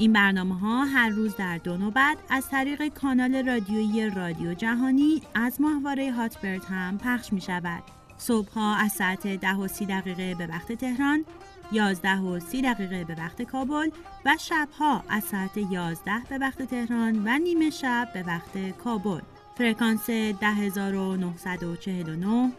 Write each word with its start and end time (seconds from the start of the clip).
این 0.00 0.12
برنامه 0.12 0.58
ها 0.58 0.84
هر 0.84 1.08
روز 1.08 1.36
در 1.36 1.58
دو 1.58 1.76
نوبت 1.76 2.16
از 2.28 2.48
طریق 2.48 2.88
کانال 2.88 3.48
رادیویی 3.48 4.10
رادیو 4.10 4.54
جهانی 4.54 5.22
از 5.34 5.60
ماهواره 5.60 6.12
هاتبرد 6.12 6.64
هم 6.64 6.98
پخش 6.98 7.32
می 7.32 7.40
شود. 7.40 7.82
صبح 8.18 8.52
ها 8.52 8.74
از 8.74 8.92
ساعت 8.92 9.26
10 9.26 9.54
و 9.54 9.68
30 9.68 9.86
دقیقه 9.86 10.34
به 10.34 10.46
وقت 10.46 10.72
تهران 10.72 11.24
11 11.72 12.18
و 12.18 12.40
30 12.40 12.62
دقیقه 12.62 13.04
به 13.04 13.14
وقت 13.14 13.42
کابل 13.42 13.90
و 14.26 14.36
شبها 14.40 15.04
از 15.08 15.24
ساعت 15.24 15.56
11 15.56 16.12
به 16.28 16.38
وقت 16.38 16.62
تهران 16.62 17.22
و 17.24 17.38
نیمه 17.38 17.70
شب 17.70 18.08
به 18.14 18.22
وقت 18.22 18.78
کابل 18.84 19.20
فرکانس 19.58 20.10
10949 20.10 22.52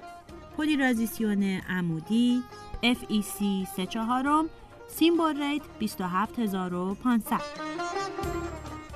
پولیرازیسیون 0.57 1.43
عمودی 1.69 2.43
FEC 2.83 3.67
34 3.75 4.49
symbol 4.95 5.43
rate 5.43 5.61
27500 5.79 7.41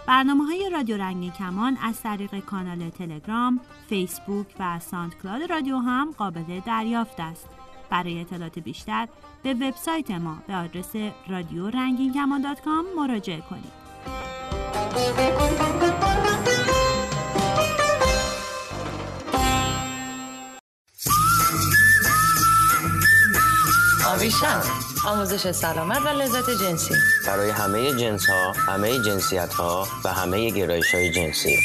برنامه 0.07 0.43
های 0.45 0.69
رادیو 0.69 0.97
رنگین 0.97 1.31
کمان 1.31 1.77
از 1.77 2.01
طریق 2.01 2.39
کانال 2.39 2.89
تلگرام، 2.89 3.59
فیسبوک 3.89 4.47
و 4.59 4.79
SoundCloud 4.79 5.51
رادیو 5.51 5.77
هم 5.77 6.11
قابل 6.17 6.59
دریافت 6.65 7.19
است. 7.19 7.49
برای 7.89 8.21
اطلاعات 8.21 8.59
بیشتر 8.59 9.07
به 9.43 9.53
وبسایت 9.53 10.11
ما 10.11 10.37
به 10.47 10.55
آدرس 10.55 10.95
رادیو 11.27 11.69
رنگین 11.69 12.13
کمان 12.13 12.55
مراجعه 12.97 13.41
کنید. 13.41 13.85
آویشن 24.07 24.61
آموزش 25.05 25.51
سلامت 25.51 26.01
و 26.05 26.07
لذت 26.07 26.49
جنسی. 26.49 26.93
برای 27.27 27.49
همه 27.49 27.93
جنس 27.93 28.29
ها، 28.29 28.51
همه 28.51 28.99
جنسیت 28.99 29.53
ها 29.53 29.87
و 30.05 30.13
همه 30.13 30.49
گرایش 30.49 30.95
های 30.95 31.11
جنسی. 31.11 31.59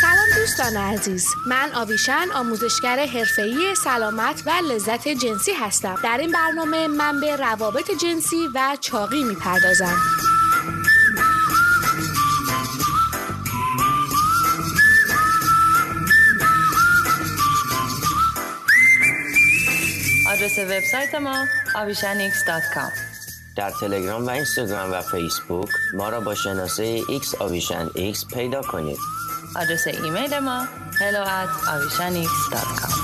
سلام 0.00 0.26
دوستان 0.36 0.76
عزیز. 0.76 1.26
من 1.46 1.70
آویشن 1.74 2.28
آموزشگر 2.34 3.06
حرفه‌ای 3.06 3.74
سلامت 3.84 4.42
و 4.46 4.50
لذت 4.72 5.08
جنسی 5.08 5.52
هستم. 5.52 5.94
در 6.04 6.18
این 6.20 6.32
برنامه 6.32 6.86
من 6.86 7.20
به 7.20 7.36
روابط 7.36 7.90
جنسی 8.02 8.48
و 8.54 8.76
چاقی 8.80 9.22
می‌پردازم. 9.24 9.96
آدرس 20.42 20.58
وبسایت 20.58 21.14
ما 21.14 21.46
avishanx.com 21.74 22.92
در 23.56 23.70
تلگرام 23.80 24.26
و 24.26 24.30
اینستاگرام 24.30 24.92
و 24.92 25.00
فیسبوک 25.00 25.68
ما 25.94 26.08
را 26.08 26.20
با 26.20 26.34
شناسه 26.34 27.00
X 27.00 27.40
آویشن 27.40 27.88
X 27.88 28.34
پیدا 28.34 28.62
کنید. 28.62 28.98
آدرس 29.56 29.86
ایمیل 29.86 30.38
ما 30.38 30.64
hello 30.98 31.26
at 31.26 33.01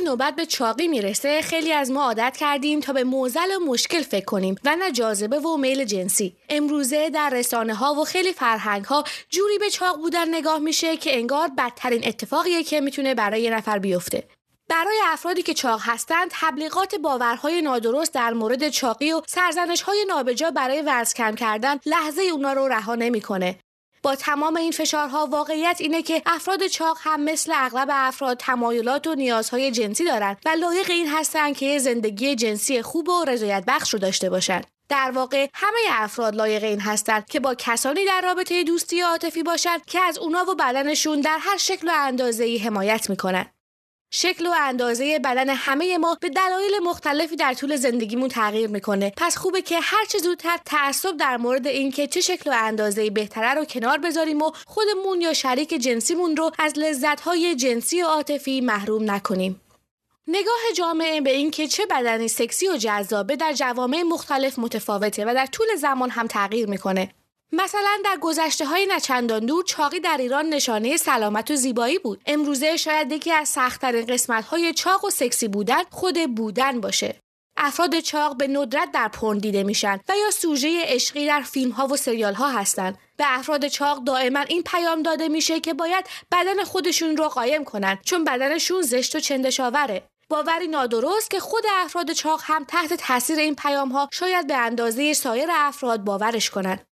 نوبت 0.00 0.36
به 0.36 0.46
چاقی 0.46 0.88
می‌رسه. 0.88 1.42
خیلی 1.42 1.72
از 1.72 1.90
ما 1.90 2.04
عادت 2.04 2.36
کردیم 2.36 2.80
تا 2.80 2.92
به 2.92 3.04
موزل 3.04 3.56
و 3.56 3.64
مشکل 3.66 4.02
فکر 4.02 4.24
کنیم 4.24 4.56
و 4.64 4.76
نه 4.76 4.92
جاذبه 4.92 5.38
و 5.38 5.56
میل 5.56 5.84
جنسی. 5.84 6.36
امروزه 6.48 7.10
در 7.10 7.30
رسانه 7.30 7.74
ها 7.74 7.94
و 7.94 8.04
خیلی 8.04 8.32
فرهنگ 8.32 8.84
ها 8.84 9.04
جوری 9.28 9.58
به 9.58 9.70
چاق 9.70 9.96
بودن 9.96 10.34
نگاه 10.34 10.58
میشه 10.58 10.96
که 10.96 11.18
انگار 11.18 11.48
بدترین 11.58 12.08
اتفاقیه 12.08 12.62
که 12.62 12.80
می‌تونه 12.80 13.14
برای 13.14 13.42
یه 13.42 13.50
نفر 13.50 13.78
بیفته. 13.78 14.24
برای 14.68 15.00
افرادی 15.04 15.42
که 15.42 15.54
چاق 15.54 15.80
هستند 15.84 16.30
تبلیغات 16.30 16.94
باورهای 16.94 17.62
نادرست 17.62 18.14
در 18.14 18.32
مورد 18.32 18.68
چاقی 18.68 19.12
و 19.12 19.22
سرزنش 19.26 19.82
های 19.82 20.04
نابجا 20.08 20.50
برای 20.50 20.82
وزن 20.86 21.14
کم 21.16 21.34
کردن 21.34 21.78
لحظه 21.86 22.22
اونا 22.22 22.52
رو 22.52 22.68
رها 22.68 22.94
نمی‌کنه. 22.94 23.58
با 24.02 24.14
تمام 24.14 24.56
این 24.56 24.72
فشارها 24.72 25.26
واقعیت 25.26 25.76
اینه 25.80 26.02
که 26.02 26.22
افراد 26.26 26.66
چاق 26.66 26.98
هم 27.00 27.20
مثل 27.20 27.52
اغلب 27.54 27.88
افراد 27.92 28.36
تمایلات 28.36 29.06
و 29.06 29.14
نیازهای 29.14 29.70
جنسی 29.70 30.04
دارند 30.04 30.38
و 30.44 30.48
لایق 30.48 30.90
این 30.90 31.08
هستند 31.08 31.56
که 31.56 31.78
زندگی 31.78 32.34
جنسی 32.34 32.82
خوب 32.82 33.08
و 33.08 33.24
رضایت 33.24 33.64
بخش 33.66 33.92
رو 33.92 33.98
داشته 33.98 34.30
باشند. 34.30 34.66
در 34.88 35.10
واقع 35.14 35.48
همه 35.54 35.78
افراد 35.90 36.34
لایق 36.34 36.64
این 36.64 36.80
هستند 36.80 37.26
که 37.26 37.40
با 37.40 37.54
کسانی 37.54 38.04
در 38.04 38.20
رابطه 38.24 38.64
دوستی 38.64 39.00
عاطفی 39.00 39.42
باشند 39.42 39.84
که 39.84 40.00
از 40.00 40.18
اونا 40.18 40.44
و 40.50 40.54
بدنشون 40.54 41.20
در 41.20 41.38
هر 41.40 41.56
شکل 41.56 41.88
و 41.88 41.92
اندازه‌ای 41.94 42.58
حمایت 42.58 43.10
می‌کنن. 43.10 43.46
شکل 44.12 44.46
و 44.46 44.54
اندازه 44.56 45.18
بدن 45.18 45.48
همه 45.48 45.98
ما 45.98 46.16
به 46.20 46.28
دلایل 46.28 46.72
مختلفی 46.82 47.36
در 47.36 47.54
طول 47.54 47.76
زندگیمون 47.76 48.28
تغییر 48.28 48.70
می‌کنه. 48.70 49.12
پس 49.16 49.36
خوبه 49.36 49.62
که 49.62 49.80
هر 49.80 50.04
چه 50.04 50.18
زودتر 50.18 50.58
تعصب 50.64 51.16
در 51.16 51.36
مورد 51.36 51.66
اینکه 51.66 52.06
چه 52.06 52.20
شکل 52.20 52.50
و 52.50 52.54
اندازه 52.56 53.10
بهتره 53.10 53.54
رو 53.54 53.64
کنار 53.64 53.98
بذاریم 53.98 54.42
و 54.42 54.52
خودمون 54.66 55.20
یا 55.20 55.32
شریک 55.32 55.74
جنسیمون 55.74 56.36
رو 56.36 56.50
از 56.58 56.72
لذت‌های 56.76 57.54
جنسی 57.54 58.02
و 58.02 58.06
عاطفی 58.06 58.60
محروم 58.60 59.10
نکنیم. 59.10 59.60
نگاه 60.28 60.60
جامعه 60.76 61.20
به 61.20 61.30
اینکه 61.30 61.68
چه 61.68 61.86
بدنی 61.86 62.28
سکسی 62.28 62.68
و 62.68 62.76
جذابه 62.76 63.36
در 63.36 63.52
جوامع 63.52 64.02
مختلف 64.02 64.58
متفاوته 64.58 65.24
و 65.24 65.34
در 65.34 65.46
طول 65.46 65.66
زمان 65.76 66.10
هم 66.10 66.26
تغییر 66.26 66.68
می‌کنه. 66.68 67.10
مثلا 67.52 67.98
در 68.04 68.16
گذشته 68.20 68.66
های 68.66 68.86
نچندان 68.86 69.46
دور 69.46 69.64
چاقی 69.64 70.00
در 70.00 70.16
ایران 70.20 70.48
نشانه 70.48 70.96
سلامت 70.96 71.50
و 71.50 71.56
زیبایی 71.56 71.98
بود. 71.98 72.22
امروزه 72.26 72.76
شاید 72.76 73.12
یکی 73.12 73.32
از 73.32 73.48
سختترین 73.48 74.06
قسمت 74.06 74.44
های 74.44 74.72
چاق 74.72 75.04
و 75.04 75.10
سکسی 75.10 75.48
بودن 75.48 75.82
خود 75.90 76.34
بودن 76.34 76.80
باشه. 76.80 77.20
افراد 77.56 78.00
چاق 78.00 78.36
به 78.36 78.48
ندرت 78.48 78.92
در 78.92 79.08
پرن 79.08 79.38
دیده 79.38 79.62
میشن 79.62 80.00
و 80.08 80.12
یا 80.24 80.30
سوژه 80.30 80.82
عشقی 80.82 81.26
در 81.26 81.40
فیلم 81.40 81.70
ها 81.70 81.86
و 81.86 81.96
سریال 81.96 82.34
ها 82.34 82.48
هستند 82.48 82.98
به 83.16 83.24
افراد 83.26 83.68
چاق 83.68 84.04
دائما 84.04 84.40
این 84.40 84.62
پیام 84.62 85.02
داده 85.02 85.28
میشه 85.28 85.60
که 85.60 85.74
باید 85.74 86.06
بدن 86.32 86.64
خودشون 86.64 87.16
رو 87.16 87.28
قایم 87.28 87.64
کنن 87.64 87.98
چون 88.04 88.24
بدنشون 88.24 88.82
زشت 88.82 89.16
و 89.16 89.20
چندشاوره 89.20 90.02
باوری 90.28 90.68
نادرست 90.68 91.30
که 91.30 91.40
خود 91.40 91.64
افراد 91.84 92.12
چاق 92.12 92.40
هم 92.44 92.64
تحت 92.64 92.94
تاثیر 92.94 93.38
این 93.38 93.54
پیام 93.54 93.88
ها 93.88 94.08
شاید 94.12 94.46
به 94.46 94.56
اندازه 94.56 95.12
سایر 95.12 95.48
افراد 95.52 96.00
باورش 96.04 96.50
کنند 96.50 96.89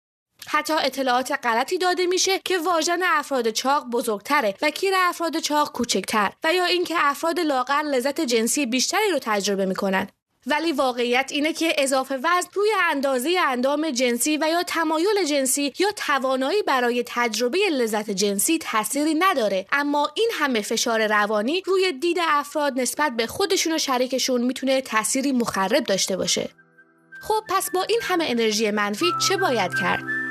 حتی 0.48 0.72
اطلاعات 0.72 1.32
غلطی 1.42 1.78
داده 1.78 2.06
میشه 2.06 2.38
که 2.44 2.58
واژن 2.58 3.00
افراد 3.02 3.50
چاق 3.50 3.86
بزرگتره 3.86 4.54
و 4.62 4.70
کیر 4.70 4.94
افراد 4.96 5.38
چاق 5.38 5.72
کوچکتر 5.72 6.30
و 6.44 6.54
یا 6.54 6.64
اینکه 6.64 6.94
افراد 6.98 7.40
لاغر 7.40 7.82
لذت 7.82 8.20
جنسی 8.20 8.66
بیشتری 8.66 9.10
رو 9.12 9.18
تجربه 9.22 9.66
می‌کنن. 9.66 10.08
ولی 10.46 10.72
واقعیت 10.72 11.30
اینه 11.32 11.52
که 11.52 11.74
اضافه 11.78 12.16
وزن 12.16 12.48
روی 12.54 12.68
اندازه 12.90 13.36
اندام 13.46 13.90
جنسی 13.90 14.36
و 14.36 14.48
یا 14.50 14.62
تمایل 14.62 15.24
جنسی 15.28 15.72
یا 15.78 15.88
توانایی 15.96 16.62
برای 16.62 17.04
تجربه 17.06 17.58
لذت 17.72 18.10
جنسی 18.10 18.58
تأثیری 18.58 19.14
نداره. 19.14 19.66
اما 19.72 20.10
این 20.14 20.30
همه 20.32 20.60
فشار 20.60 21.06
روانی 21.06 21.62
روی 21.66 21.92
دید 21.92 22.16
افراد 22.20 22.80
نسبت 22.80 23.12
به 23.12 23.26
خودشون 23.26 23.72
و 23.72 23.78
شریکشون 23.78 24.42
می‌تونه 24.42 24.80
تأثیری 24.80 25.32
مخرب 25.32 25.84
داشته 25.84 26.16
باشه. 26.16 26.50
خب 27.22 27.44
پس 27.48 27.70
با 27.74 27.82
این 27.82 28.00
همه 28.02 28.24
انرژی 28.28 28.70
منفی 28.70 29.06
چه 29.28 29.36
باید 29.36 29.70
کرد؟ 29.80 30.21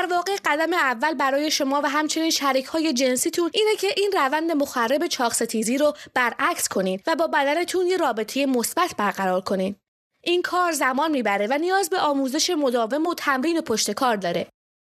در 0.00 0.06
واقع 0.06 0.36
قدم 0.44 0.72
اول 0.72 1.14
برای 1.14 1.50
شما 1.50 1.80
و 1.84 1.88
همچنین 1.88 2.30
شریک 2.30 2.64
های 2.64 2.92
جنسیتون 2.92 3.50
اینه 3.54 3.76
که 3.76 3.88
این 3.96 4.12
روند 4.12 4.52
مخرب 4.52 5.06
چاقستیزی 5.06 5.78
رو 5.78 5.94
برعکس 6.14 6.68
کنین 6.68 7.00
و 7.06 7.16
با 7.16 7.26
بدنتون 7.26 7.86
یه 7.86 7.96
رابطه 7.96 8.46
مثبت 8.46 8.94
برقرار 8.98 9.40
کنین. 9.40 9.76
این 10.24 10.42
کار 10.42 10.72
زمان 10.72 11.10
می‌بره 11.10 11.46
و 11.50 11.58
نیاز 11.58 11.90
به 11.90 11.98
آموزش 11.98 12.50
مداوم 12.50 13.06
و 13.06 13.14
تمرین 13.14 13.60
پشت 13.60 13.90
کار 13.90 14.16
داره. 14.16 14.46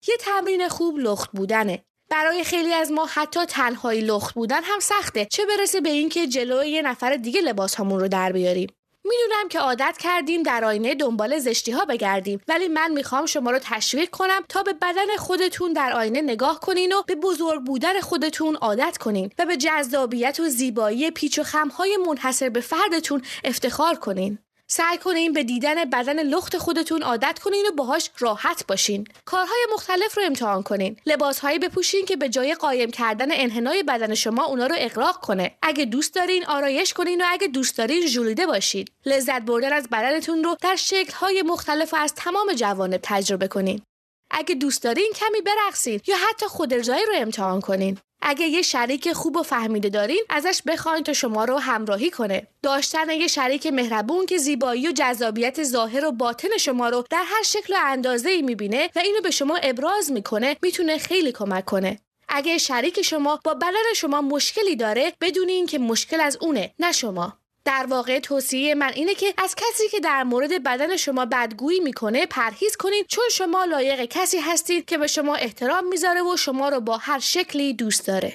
یه 0.07 0.17
تمرین 0.19 0.67
خوب 0.67 0.97
لخت 0.97 1.31
بودنه. 1.31 1.83
برای 2.09 2.43
خیلی 2.43 2.73
از 2.73 2.91
ما 2.91 3.05
حتی 3.05 3.45
تنهایی 3.45 4.01
لخت 4.01 4.35
بودن 4.35 4.63
هم 4.63 4.79
سخته 4.79 5.25
چه 5.25 5.45
برسه 5.45 5.81
به 5.81 5.89
اینکه 5.89 6.27
جلوی 6.27 6.69
یه 6.69 6.81
نفر 6.81 7.15
دیگه 7.15 7.41
لباس 7.41 7.75
همون 7.75 7.99
رو 7.99 8.07
در 8.07 8.31
بیاریم. 8.31 8.69
می‌دونم 9.05 9.49
که 9.49 9.59
عادت 9.59 9.97
کردیم 9.99 10.43
در 10.43 10.65
آینه 10.65 10.95
دنبال 10.95 11.39
زشتی 11.39 11.71
ها 11.71 11.85
بگردیم 11.85 12.41
ولی 12.47 12.67
من 12.67 12.91
می‌خوام 12.91 13.25
شما 13.25 13.51
رو 13.51 13.59
تشویق 13.61 14.09
کنم 14.09 14.41
تا 14.49 14.63
به 14.63 14.73
بدن 14.73 15.15
خودتون 15.17 15.73
در 15.73 15.93
آینه 15.93 16.21
نگاه 16.21 16.59
کنین 16.59 16.93
و 16.93 17.01
به 17.07 17.15
بزرگ 17.15 17.63
بودن 17.63 18.01
خودتون 18.01 18.55
عادت 18.55 18.97
کنین 18.97 19.29
و 19.39 19.45
به 19.45 19.57
جذابیت 19.57 20.39
و 20.39 20.49
زیبایی 20.49 21.11
پیچ 21.11 21.39
و 21.39 21.43
خمهای 21.43 21.97
منحصر 22.07 22.49
به 22.49 22.61
فردتون 22.61 23.21
افتخار 23.43 23.95
کنین. 23.95 24.44
سعی 24.67 24.97
کنین 24.97 25.33
به 25.33 25.43
دیدن 25.43 25.85
بدن 25.85 26.23
لخت 26.23 26.57
خودتون 26.57 27.03
عادت 27.03 27.39
کنین 27.39 27.65
و 27.69 27.71
باهاش 27.75 28.09
راحت 28.19 28.67
باشین. 28.67 29.07
کارهای 29.25 29.67
مختلف 29.73 30.17
رو 30.17 30.23
امتحان 30.25 30.63
کنین. 30.63 30.97
لباسهایی 31.05 31.59
بپوشین 31.59 32.05
که 32.05 32.15
به 32.15 32.29
جای 32.29 32.55
قایم 32.55 32.91
کردن 32.91 33.27
انحنای 33.31 33.83
بدن 33.83 34.13
شما 34.13 34.45
اونا 34.45 34.67
رو 34.67 34.75
اقراق 34.77 35.17
کنه. 35.17 35.57
اگه 35.61 35.85
دوست 35.85 36.15
دارین 36.15 36.45
آرایش 36.45 36.93
کنین 36.93 37.21
و 37.21 37.25
اگه 37.27 37.47
دوست 37.47 37.77
دارین 37.77 38.07
ژولیده 38.07 38.45
باشید. 38.45 38.91
لذت 39.05 39.41
بردن 39.41 39.73
از 39.73 39.87
بدنتون 39.91 40.43
رو 40.43 40.57
در 40.61 40.75
شکل‌های 40.75 41.41
مختلف 41.41 41.93
و 41.93 41.97
از 41.97 42.13
تمام 42.13 42.53
جوانب 42.53 42.99
تجربه 43.03 43.47
کنین. 43.47 43.81
اگه 44.31 44.55
دوست 44.55 44.83
دارین 44.83 45.11
کمی 45.15 45.41
برقصین 45.41 46.01
یا 46.07 46.15
حتی 46.29 46.45
خود 46.45 46.73
رو 46.73 46.95
امتحان 47.15 47.61
کنین. 47.61 47.97
اگه 48.21 48.45
یه 48.45 48.61
شریک 48.61 49.13
خوب 49.13 49.37
و 49.37 49.43
فهمیده 49.43 49.89
دارین 49.89 50.23
ازش 50.29 50.61
بخواین 50.67 51.03
تا 51.03 51.13
شما 51.13 51.45
رو 51.45 51.57
همراهی 51.57 52.09
کنه. 52.09 52.47
داشتن 52.63 53.09
یه 53.09 53.27
شریک 53.27 53.67
مهربون 53.67 54.25
که 54.25 54.37
زیبایی 54.37 54.87
و 54.87 54.91
جذابیت 54.91 55.63
ظاهر 55.63 56.05
و 56.05 56.11
باطن 56.11 56.57
شما 56.57 56.89
رو 56.89 57.03
در 57.09 57.23
هر 57.25 57.43
شکل 57.43 57.73
و 57.73 57.77
اندازه 57.81 58.29
ای 58.29 58.41
می‌بینه 58.41 58.89
و 58.95 58.99
اینو 58.99 59.21
به 59.21 59.31
شما 59.31 59.55
ابراز 59.55 60.11
می‌کنه 60.11 60.57
می‌تونه 60.61 60.97
خیلی 60.97 61.31
کمک 61.31 61.65
کنه. 61.65 61.99
اگه 62.29 62.57
شریک 62.57 63.01
شما 63.01 63.39
با 63.43 63.53
بدن 63.53 63.93
شما 63.95 64.21
مشکلی 64.21 64.75
داره 64.75 65.13
بدونین 65.21 65.65
که 65.65 65.79
مشکل 65.79 66.21
از 66.21 66.37
اونه 66.41 66.73
نه 66.79 66.91
شما. 66.91 67.37
در 67.65 67.85
واقع 67.89 68.19
توصیه 68.19 68.75
من 68.75 68.91
اینه 68.95 69.15
که 69.15 69.33
از 69.37 69.55
کسی 69.55 69.89
که 69.89 69.99
در 69.99 70.23
مورد 70.23 70.63
بدن 70.63 70.95
شما 70.97 71.25
بدگویی 71.25 71.79
می‌کنه 71.79 72.25
پرهیز 72.25 72.77
کنید 72.77 73.05
چون 73.07 73.23
شما 73.31 73.63
لایق 73.63 74.05
کسی 74.05 74.37
هستید 74.37 74.85
که 74.85 74.97
به 74.97 75.07
شما 75.07 75.35
احترام 75.35 75.87
می‌ذاره 75.87 76.21
و 76.21 76.37
شما 76.37 76.69
رو 76.69 76.79
با 76.79 76.97
هر 76.97 77.19
شکلی 77.19 77.73
دوست 77.73 78.07
داره. 78.07 78.33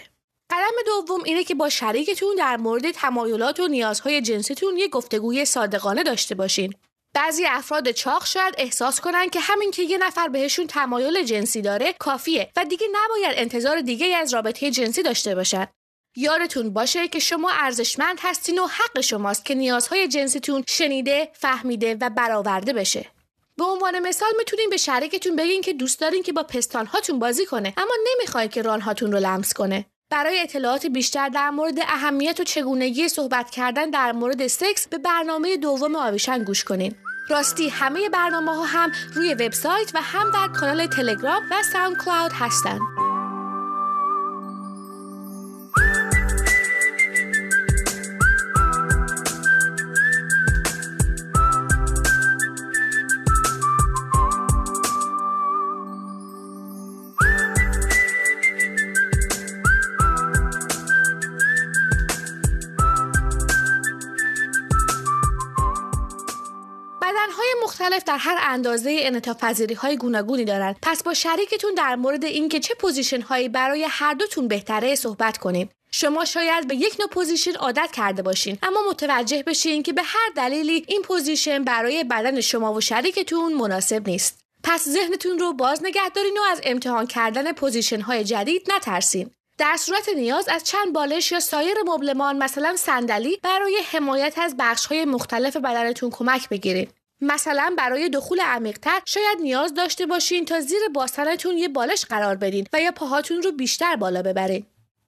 قدم 0.50 0.74
دوم 0.86 1.22
اینه 1.24 1.44
که 1.44 1.54
با 1.54 1.68
شریکتون 1.68 2.34
در 2.34 2.56
مورد 2.56 2.90
تمایلات 2.90 3.60
و 3.60 3.68
نیازهای 3.68 4.20
جنسیتون 4.20 4.76
یه 4.76 4.88
گفتگوی 4.88 5.44
صادقانه 5.44 6.02
داشته 6.02 6.34
باشین. 6.34 6.74
بعضی 7.14 7.44
افراد 7.46 7.90
چاق 7.90 8.26
شاید 8.26 8.54
احساس 8.58 9.00
کنن 9.00 9.28
که 9.28 9.40
همین 9.40 9.70
که 9.70 9.82
یه 9.82 9.98
نفر 9.98 10.28
بهشون 10.28 10.66
تمایل 10.66 11.22
جنسی 11.22 11.62
داره 11.62 11.92
کافیه 11.92 12.50
و 12.56 12.64
دیگه 12.64 12.86
نباید 12.92 13.34
انتظار 13.36 13.80
دیگه 13.80 14.16
از 14.16 14.34
رابطه 14.34 14.70
جنسی 14.70 15.02
داشته 15.02 15.34
باشن. 15.34 15.66
یادتون 16.16 16.72
باشه 16.72 17.08
که 17.08 17.18
شما 17.18 17.50
ارزشمند 17.50 18.18
هستین 18.22 18.58
و 18.58 18.66
حق 18.66 19.00
شماست 19.00 19.44
که 19.44 19.54
نیازهای 19.54 20.08
جنسیتون 20.08 20.64
شنیده، 20.68 21.28
فهمیده 21.32 21.96
و 22.00 22.10
برآورده 22.10 22.72
بشه. 22.72 23.06
به 23.56 23.64
عنوان 23.64 23.98
مثال 23.98 24.30
می‌تونین 24.38 24.70
به 24.70 24.76
شریکتون 24.76 25.36
بگین 25.36 25.62
که 25.62 25.72
دوست 25.72 26.00
دارین 26.00 26.22
که 26.22 26.32
با 26.32 26.42
پستان 26.42 26.86
هاتون 26.86 27.18
بازی 27.18 27.46
کنه 27.46 27.74
اما 27.76 27.94
نمی‌خواین 28.14 28.48
که 28.48 28.62
ران 28.62 28.80
هاتون 28.80 29.12
رو 29.12 29.18
لمس 29.18 29.52
کنه. 29.52 29.86
برای 30.10 30.40
اطلاعات 30.40 30.86
بیشتر 30.86 31.28
در 31.28 31.50
مورد 31.50 31.78
اهمیت 31.80 32.40
و 32.40 32.44
چگونگی 32.44 33.08
صحبت 33.08 33.50
کردن 33.50 33.90
در 33.90 34.12
مورد 34.12 34.46
سکس 34.46 34.88
به 34.88 34.98
برنامه 34.98 35.56
دوم 35.56 35.96
آویشن 35.96 36.44
گوش 36.44 36.64
کنین. 36.64 36.94
راستی 37.28 37.68
همه 37.68 38.08
برنامه 38.08 38.54
ها 38.54 38.64
هم 38.64 38.92
روی 39.14 39.34
وبسایت 39.34 39.90
و 39.94 40.02
هم 40.02 40.30
در 40.30 40.60
کانال 40.60 40.86
تلگرام 40.86 41.42
و 41.50 41.62
ساوند 41.72 41.96
کلاود 42.04 42.32
هستند. 42.34 42.80
در 68.10 68.18
هر 68.18 68.38
اندازه 68.42 68.96
انعطاف 69.02 69.44
های 69.78 69.96
گوناگونی 69.96 70.44
دارند. 70.44 70.76
پس 70.82 71.02
با 71.02 71.14
شریکتون 71.14 71.74
در 71.74 71.96
مورد 71.96 72.24
اینکه 72.24 72.60
چه 72.60 72.74
position 72.74 73.20
هایی 73.20 73.48
برای 73.48 73.86
هر 73.88 74.14
دوتون 74.14 74.48
بهتره 74.48 74.94
صحبت 74.94 75.38
کنین 75.38 75.68
شما 75.90 76.24
شاید 76.24 76.68
به 76.68 76.76
یک 76.76 76.96
نوع 77.00 77.08
position 77.08 77.52
عادت 77.52 77.90
کرده 77.92 78.22
باشین 78.22 78.58
اما 78.62 78.80
متوجه 78.90 79.42
بشین 79.42 79.82
که 79.82 79.92
به 79.92 80.02
هر 80.02 80.30
دلیلی 80.36 80.84
این 80.88 81.02
position 81.02 81.64
برای 81.64 82.04
بدن 82.04 82.40
شما 82.40 82.72
و 82.74 82.80
شریکتون 82.80 83.52
مناسب 83.52 84.08
نیست. 84.08 84.44
پس 84.64 84.88
ذهنتون 84.88 85.38
رو 85.38 85.52
باز 85.52 85.84
نگه 85.84 86.08
دارین 86.08 86.38
و 86.38 86.52
از 86.52 86.60
امتحان 86.64 87.06
کردن 87.06 87.52
position 87.52 88.00
های 88.00 88.24
جدید 88.24 88.72
نترسین. 88.76 89.30
در 89.58 89.76
صورت 89.76 90.08
نیاز 90.08 90.48
از 90.48 90.64
چند 90.64 90.92
بالش 90.92 91.32
یا 91.32 91.40
سایر 91.40 91.76
مبلمان 91.86 92.38
مثلا 92.38 92.76
صندلی 92.76 93.38
برای 93.42 93.78
حمایت 93.92 94.38
از 94.38 94.54
بخش 94.58 94.86
های 94.86 95.04
مختلف 95.04 95.56
بدنتون 95.56 96.10
کمک 96.10 96.48
بگیرید 96.48 96.99
مثلا 97.20 97.74
برای 97.78 98.08
دخول 98.08 98.40
عمیقتر 98.40 99.00
شاید 99.04 99.38
نیاز 99.40 99.74
داشته 99.74 100.06
باشین 100.06 100.44
تا 100.44 100.60
زیر 100.60 100.80
باسنتون 100.94 101.58
یه 101.58 101.68
بالش 101.68 102.04
قرار 102.04 102.36
بدین 102.36 102.66
و 102.72 102.80
یا 102.80 102.92
پاهاتون 102.92 103.42
رو 103.42 103.52
بیشتر 103.52 103.96
بالا 103.96 104.22
ببرین. 104.22 104.66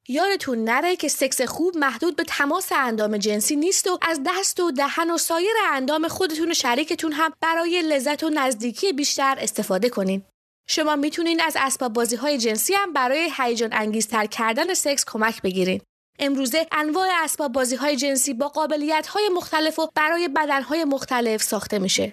یادتون 0.08 0.64
نره 0.64 0.96
که 0.96 1.08
سکس 1.08 1.42
خوب 1.42 1.76
محدود 1.76 2.16
به 2.16 2.24
تماس 2.24 2.72
اندام 2.72 3.16
جنسی 3.16 3.56
نیست 3.56 3.86
و 3.86 3.98
از 4.02 4.20
دست 4.26 4.60
و 4.60 4.70
دهن 4.70 5.10
و 5.10 5.18
سایر 5.18 5.54
اندام 5.70 6.08
خودتون 6.08 6.50
و 6.50 6.54
شریکتون 6.54 7.12
هم 7.12 7.32
برای 7.40 7.82
لذت 7.82 8.22
و 8.24 8.30
نزدیکی 8.30 8.92
بیشتر 8.92 9.36
استفاده 9.40 9.88
کنین. 9.88 10.22
شما 10.66 10.96
می‌تونین 10.96 11.40
از 11.40 11.56
اسباب 11.58 11.92
بازی 11.92 12.16
های 12.16 12.38
جنسی 12.38 12.74
هم 12.74 12.92
برای 12.92 13.30
هیجان 13.38 13.72
انگیزتر 13.72 14.26
کردن 14.26 14.74
سکس 14.74 15.04
کمک 15.04 15.42
بگیرین. 15.42 15.80
امروزه 16.18 16.66
انواع 16.72 17.08
اسباب 17.24 17.52
بازی 17.52 17.76
های 17.76 17.96
جنسی 17.96 18.34
با 18.34 18.48
قابلیت 18.48 19.06
های 19.06 19.28
مختلف 19.28 19.78
و 19.78 19.88
برای 19.94 20.28
بدن 20.28 20.62
های 20.62 20.84
مختلف 20.84 21.42
ساخته 21.42 21.78
میشه. 21.78 22.12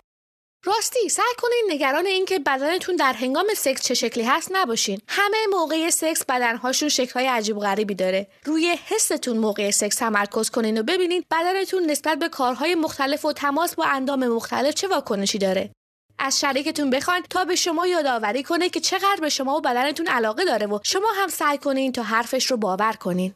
راستی 0.65 1.09
سعی 1.09 1.33
کنین 1.37 1.65
نگران 1.69 2.05
اینکه 2.05 2.39
بدنتون 2.39 2.95
در 2.95 3.13
هنگام 3.13 3.45
سکس 3.57 3.83
چه 3.83 3.93
شکلی 3.93 4.23
هست 4.23 4.49
نباشین. 4.51 5.01
همه 5.07 5.37
موقع 5.51 5.89
سکس 5.89 6.25
بدنهاشون 6.25 6.89
شکلهای 6.89 7.27
عجیب 7.27 7.57
و 7.57 7.59
غریبی 7.59 7.95
داره. 7.95 8.27
روی 8.45 8.75
حستون 8.85 9.37
موقع 9.37 9.71
سکس 9.71 9.95
تمرکز 9.95 10.49
کنین 10.49 10.79
و 10.79 10.83
ببینین 10.83 11.23
بدنتون 11.31 11.85
نسبت 11.85 12.19
به 12.19 12.29
کارهای 12.29 12.75
مختلف 12.75 13.25
و 13.25 13.33
تماس 13.33 13.75
با 13.75 13.85
اندام 13.85 14.27
مختلف 14.27 14.73
چه 14.73 14.87
واکنشی 14.87 15.37
داره. 15.37 15.71
از 16.19 16.39
شریکتون 16.39 16.89
بخواین 16.89 17.23
تا 17.29 17.45
به 17.45 17.55
شما 17.55 17.87
یادآوری 17.87 18.43
کنه 18.43 18.69
که 18.69 18.79
چقدر 18.79 19.17
به 19.21 19.29
شما 19.29 19.57
و 19.57 19.61
بدنتون 19.61 20.07
علاقه 20.07 20.45
داره 20.45 20.67
و 20.67 20.79
شما 20.83 21.07
هم 21.15 21.27
سعی 21.27 21.57
کنین 21.57 21.91
تا 21.91 22.03
حرفش 22.03 22.51
رو 22.51 22.57
باور 22.57 22.93
کنین. 22.93 23.33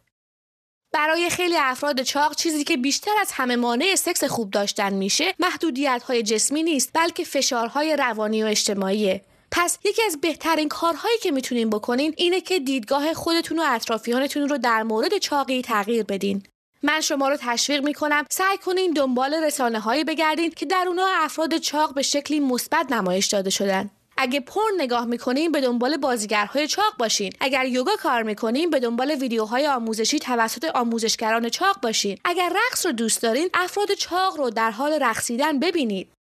برای 0.93 1.29
خیلی 1.29 1.57
افراد 1.57 2.01
چاق 2.01 2.35
چیزی 2.35 2.63
که 2.63 2.77
بیشتر 2.77 3.11
از 3.21 3.31
همه 3.31 3.55
مانع 3.55 3.95
سکس 3.95 4.23
خوب 4.23 4.51
داشتن 4.51 4.93
میشه 4.93 5.33
محدودیت 5.39 6.03
های 6.07 6.23
جسمی 6.23 6.63
نیست 6.63 6.89
بلکه 6.93 7.23
فشارهای 7.23 7.95
روانی 7.95 8.43
و 8.43 8.45
اجتماعیه. 8.45 9.21
پس 9.51 9.77
یکی 9.85 10.01
از 10.05 10.21
بهترین 10.21 10.69
کارهایی 10.69 11.17
که 11.17 11.31
می‌تونین 11.31 11.69
بکنین 11.69 12.13
اینه 12.17 12.41
که 12.41 12.59
دیدگاه 12.59 13.13
خودتون 13.13 13.59
و 13.59 13.63
اطرافیانتون 13.65 14.49
رو 14.49 14.57
در 14.57 14.83
مورد 14.83 15.17
چاقی 15.17 15.61
تغییر 15.61 16.03
بدین. 16.03 16.43
من 16.83 17.01
شما 17.01 17.29
رو 17.29 17.37
تشویق 17.39 17.83
می‌کنم 17.83 18.25
سعی 18.29 18.57
کنین 18.57 18.93
دنبال 18.93 19.33
رسانه 19.33 19.79
هایی 19.79 20.03
بگردین 20.03 20.49
که 20.49 20.65
در 20.65 20.85
اونها 20.87 21.05
افراد 21.17 21.57
چاق 21.57 21.93
به 21.93 22.01
شکلی 22.01 22.39
مثبت 22.39 22.91
نمایش 22.91 23.27
داده 23.27 23.49
شدن. 23.49 23.89
اگه 24.17 24.39
پرن 24.39 24.73
نگاه 24.77 25.05
می‌کنین 25.05 25.51
به 25.51 25.61
دنبال 25.61 25.97
بازیگرهای 25.97 26.67
چاق 26.67 26.97
باشین. 26.99 27.33
اگر 27.39 27.65
یوگا 27.65 27.95
کار 27.95 28.23
می‌کنین 28.23 28.69
به 28.69 28.79
دنبال 28.79 29.11
ویدیوهای 29.11 29.67
آموزشی 29.67 30.19
توسط 30.19 30.65
آموزشگران 30.75 31.49
چاق 31.49 31.81
باشین. 31.81 32.17
اگر 32.25 32.53
رقص 32.55 32.85
رو 32.85 32.91
دوست 32.91 33.21
دارین 33.21 33.49
افراد 33.53 33.93
چاق 33.93 34.37
رو 34.37 34.49
در 34.49 34.71
حال 34.71 34.93
رقصیدن 34.93 35.59
ببینید. 35.59 36.11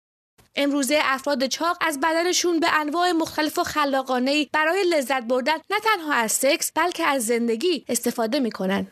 امروزه 0.55 0.99
افراد 1.03 1.47
چاق 1.47 1.79
از 1.81 2.01
بدنشون 2.01 2.61
به 2.61 2.81
انواع 2.81 3.13
مختلف 3.13 3.59
و 3.59 3.65
خلاقانه 3.65 4.47
برای 4.53 4.85
لذت 4.85 5.23
بردن 5.23 5.57
نه 5.71 5.81
تنها 5.85 6.13
از 6.13 6.33
سکس 6.33 6.73
بلکه 6.75 7.05
از 7.05 7.27
زندگی 7.27 7.85
استفاده 7.89 8.41
می‌کنن. 8.41 8.87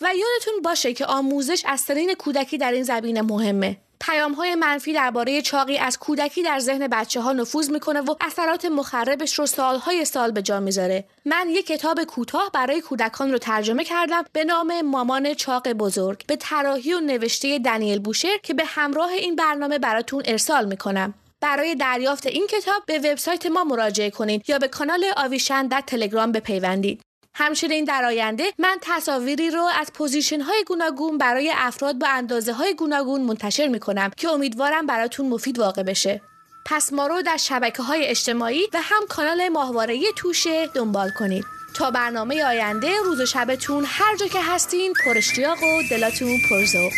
و 0.00 0.14
یادتون 0.14 0.62
باشه 0.64 0.92
که 0.92 1.06
آموزش 1.06 1.62
از 1.66 1.80
سنین 1.80 2.14
کودکی 2.14 2.58
در 2.58 2.72
این 2.72 2.82
زمینه 2.82 3.22
مهمه. 3.22 3.76
پیام 4.00 4.32
های 4.32 4.54
منفی 4.54 4.92
درباره 4.92 5.42
چاقی 5.42 5.78
از 5.78 5.98
کودکی 5.98 6.42
در 6.42 6.58
ذهن 6.58 6.88
بچه 6.88 7.20
ها 7.20 7.32
نفوذ 7.32 7.70
می‌کنه 7.70 8.00
و 8.00 8.14
اثرات 8.20 8.64
مخربش 8.64 9.38
رو 9.38 9.46
سالهای 9.46 10.04
سال 10.04 10.30
به 10.30 10.42
جا 10.42 10.60
می‌ذاره. 10.60 11.04
من 11.24 11.48
یک 11.50 11.66
کتاب 11.66 12.04
کوتاه 12.04 12.50
برای 12.54 12.80
کودکان 12.80 13.32
رو 13.32 13.38
ترجمه 13.38 13.84
کردم 13.84 14.24
به 14.32 14.44
نام 14.44 14.80
مامان 14.80 15.34
چاق 15.34 15.72
بزرگ 15.72 16.26
به 16.26 16.36
طراحی 16.36 16.94
و 16.94 17.00
نوشته 17.00 17.58
دنیل 17.58 17.98
بروشور 17.98 18.36
که 18.42 18.54
به 18.54 18.64
همراه 18.64 19.10
این 19.10 19.36
برنامه 19.36 19.78
براتون 19.78 20.22
ارسال 20.26 20.64
می‌کنم. 20.64 21.14
برای 21.40 21.74
دریافت 21.74 22.26
این 22.26 22.46
کتاب 22.46 22.82
به 22.86 22.98
وبسایت 22.98 23.46
ما 23.46 23.64
مراجعه 23.64 24.10
کنید 24.10 24.50
یا 24.50 24.58
به 24.58 24.68
کانال 24.68 25.04
آویشن 25.16 25.66
در 25.66 25.80
تلگرام 25.80 26.32
بپیوندید. 26.32 27.00
همچنین 27.38 27.84
در 27.84 28.04
آینده 28.04 28.44
من 28.58 28.78
تصاویری 28.80 29.50
رو 29.50 29.68
از 29.80 29.92
position 29.92 30.40
های 30.40 30.64
گوناگون 30.66 31.18
برای 31.18 31.52
افراد 31.56 31.98
با 31.98 32.06
اندازه 32.06 32.52
های 32.52 32.74
گوناگون 32.74 33.20
منتشر 33.20 33.68
می 33.68 33.80
کنم 33.80 34.10
که 34.16 34.28
امیدوارم 34.28 34.86
براتون 34.86 35.28
مفید 35.28 35.58
واقع 35.58 35.82
بشه. 35.82 36.20
پس 36.66 36.92
ما 36.92 37.06
رو 37.06 37.22
در 37.22 37.36
شبکه 37.36 37.82
های 37.82 38.06
اجتماعی 38.06 38.62
و 38.72 38.78
هم 38.82 39.02
کانال 39.08 39.48
ماهواره 39.48 40.00
توشه 40.16 40.66
دنبال 40.66 41.10
کنید. 41.10 41.44
تا 41.74 41.90
برنامه 41.90 42.44
آینده 42.44 42.90
روز 43.04 43.20
و 43.20 43.26
شبتون 43.26 43.84
هر 43.86 44.16
جا 44.16 44.26
که 44.26 44.40
هستین 44.42 44.92
پراشتیاق 45.04 45.62
و 45.62 45.82
دلاتون 45.90 46.38
پرذوق. 46.50 46.92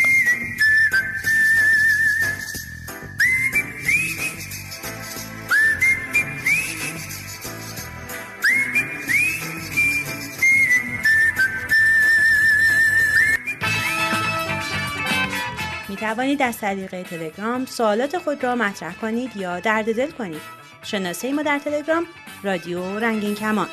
توانید 16.08 16.42
از 16.42 16.58
طریق 16.58 17.02
تلگرام 17.02 17.66
سوالات 17.66 18.18
خود 18.18 18.44
را 18.44 18.54
مطرح 18.54 18.94
کنید 18.94 19.36
یا 19.36 19.60
درد 19.60 19.96
دل 19.96 20.10
کنید. 20.10 20.40
شناسه 20.82 21.32
ما 21.32 21.42
در 21.42 21.58
تلگرام 21.58 22.04
رادیو 22.42 22.98
رنگین 22.98 23.34
کمان. 23.34 23.68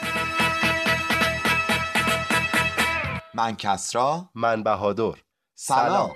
من 3.34 3.56
کسرا 3.56 4.30
من 4.36 4.64
بهادر 4.64 5.14
سلام 5.56 6.12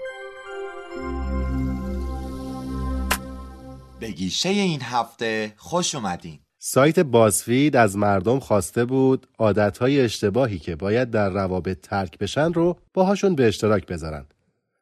به 3.99 4.11
گیشه 4.11 4.49
این 4.49 4.81
هفته 4.81 5.53
خوش 5.57 5.95
اومدین 5.95 6.39
سایت 6.57 6.99
بازفید 6.99 7.75
از 7.75 7.97
مردم 7.97 8.39
خواسته 8.39 8.85
بود 8.85 9.27
عادتهای 9.37 10.01
اشتباهی 10.01 10.59
که 10.59 10.75
باید 10.75 11.11
در 11.11 11.29
روابط 11.29 11.81
ترک 11.81 12.17
بشن 12.17 12.53
رو 12.53 12.77
باهاشون 12.93 13.35
به 13.35 13.47
اشتراک 13.47 13.85
بذارن. 13.85 14.25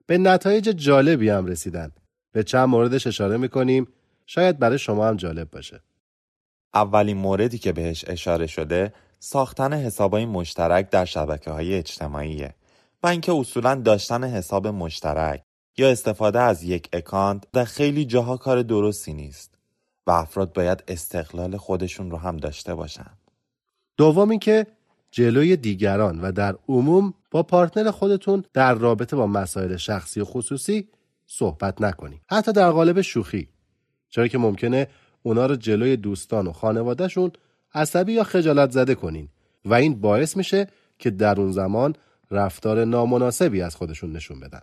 به 0.07 0.17
نتایج 0.17 0.69
جالبی 0.69 1.29
هم 1.29 1.45
رسیدن. 1.45 1.91
به 2.31 2.43
چند 2.43 2.69
موردش 2.69 3.07
اشاره 3.07 3.37
می‌کنیم 3.37 3.87
شاید 4.25 4.59
برای 4.59 4.79
شما 4.79 5.07
هم 5.07 5.15
جالب 5.15 5.51
باشه. 5.51 5.81
اولین 6.73 7.17
موردی 7.17 7.57
که 7.57 7.71
بهش 7.71 8.05
اشاره 8.07 8.47
شده 8.47 8.93
ساختن 9.19 9.73
حسابهای 9.73 10.25
مشترک 10.25 10.89
در 10.89 11.05
شبکه 11.05 11.51
های 11.51 11.73
اجتماعیه 11.73 12.55
و 13.03 13.07
اینکه 13.07 13.33
اصولا 13.33 13.75
داشتن 13.75 14.23
حساب 14.23 14.67
مشترک 14.67 15.43
یا 15.77 15.89
استفاده 15.89 16.39
از 16.39 16.63
یک 16.63 16.89
اکانت 16.93 17.43
در 17.53 17.65
خیلی 17.65 18.05
جاها 18.05 18.37
کار 18.37 18.61
درستی 18.61 19.13
نیست 19.13 19.55
و 20.07 20.11
افراد 20.11 20.53
باید 20.53 20.83
استقلال 20.87 21.57
خودشون 21.57 22.11
رو 22.11 22.17
هم 22.17 22.37
داشته 22.37 22.75
باشن. 22.75 23.17
دوم 23.97 24.29
اینکه 24.29 24.67
جلوی 25.17 25.55
دیگران 25.55 26.21
و 26.21 26.31
در 26.31 26.57
عموم 26.69 27.13
با 27.31 27.43
پارتنر 27.43 27.91
خودتون 27.91 28.43
در 28.53 28.73
رابطه 28.73 29.15
با 29.15 29.27
مسائل 29.27 29.77
شخصی 29.77 30.21
و 30.21 30.25
خصوصی 30.25 30.89
صحبت 31.25 31.81
نکنید. 31.81 32.21
حتی 32.29 32.51
در 32.51 32.71
قالب 32.71 33.01
شوخی. 33.01 33.49
چرا 34.09 34.27
که 34.27 34.37
ممکنه 34.37 34.87
اونا 35.23 35.45
رو 35.45 35.55
جلوی 35.55 35.97
دوستان 35.97 36.47
و 36.47 36.51
خانوادهشون 36.51 37.31
عصبی 37.73 38.13
یا 38.13 38.23
خجالت 38.23 38.71
زده 38.71 38.95
کنین 38.95 39.29
و 39.65 39.73
این 39.73 40.01
باعث 40.01 40.37
میشه 40.37 40.67
که 40.99 41.09
در 41.09 41.41
اون 41.41 41.51
زمان 41.51 41.95
رفتار 42.31 42.85
نامناسبی 42.85 43.61
از 43.61 43.75
خودشون 43.75 44.11
نشون 44.11 44.39
بدن. 44.39 44.61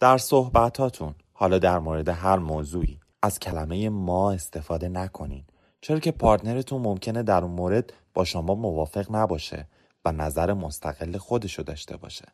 در 0.00 0.18
صحبتاتون 0.18 1.14
حالا 1.32 1.58
در 1.58 1.78
مورد 1.78 2.08
هر 2.08 2.38
موضوعی 2.38 3.00
از 3.22 3.38
کلمه 3.38 3.88
ما 3.88 4.32
استفاده 4.32 4.88
نکنین 4.88 5.44
چرا 5.80 5.98
که 5.98 6.12
partner 6.12 6.61
تون 6.61 6.82
ممکنه 6.82 7.22
در 7.22 7.44
اون 7.44 7.52
مورد 7.52 7.92
با 8.14 8.24
شما 8.24 8.54
موافق 8.54 9.06
نباشه 9.10 9.66
و 10.04 10.12
نظر 10.12 10.52
مستقل 10.52 11.16
خودشو 11.16 11.62
داشته 11.62 11.96
باشه. 11.96 12.24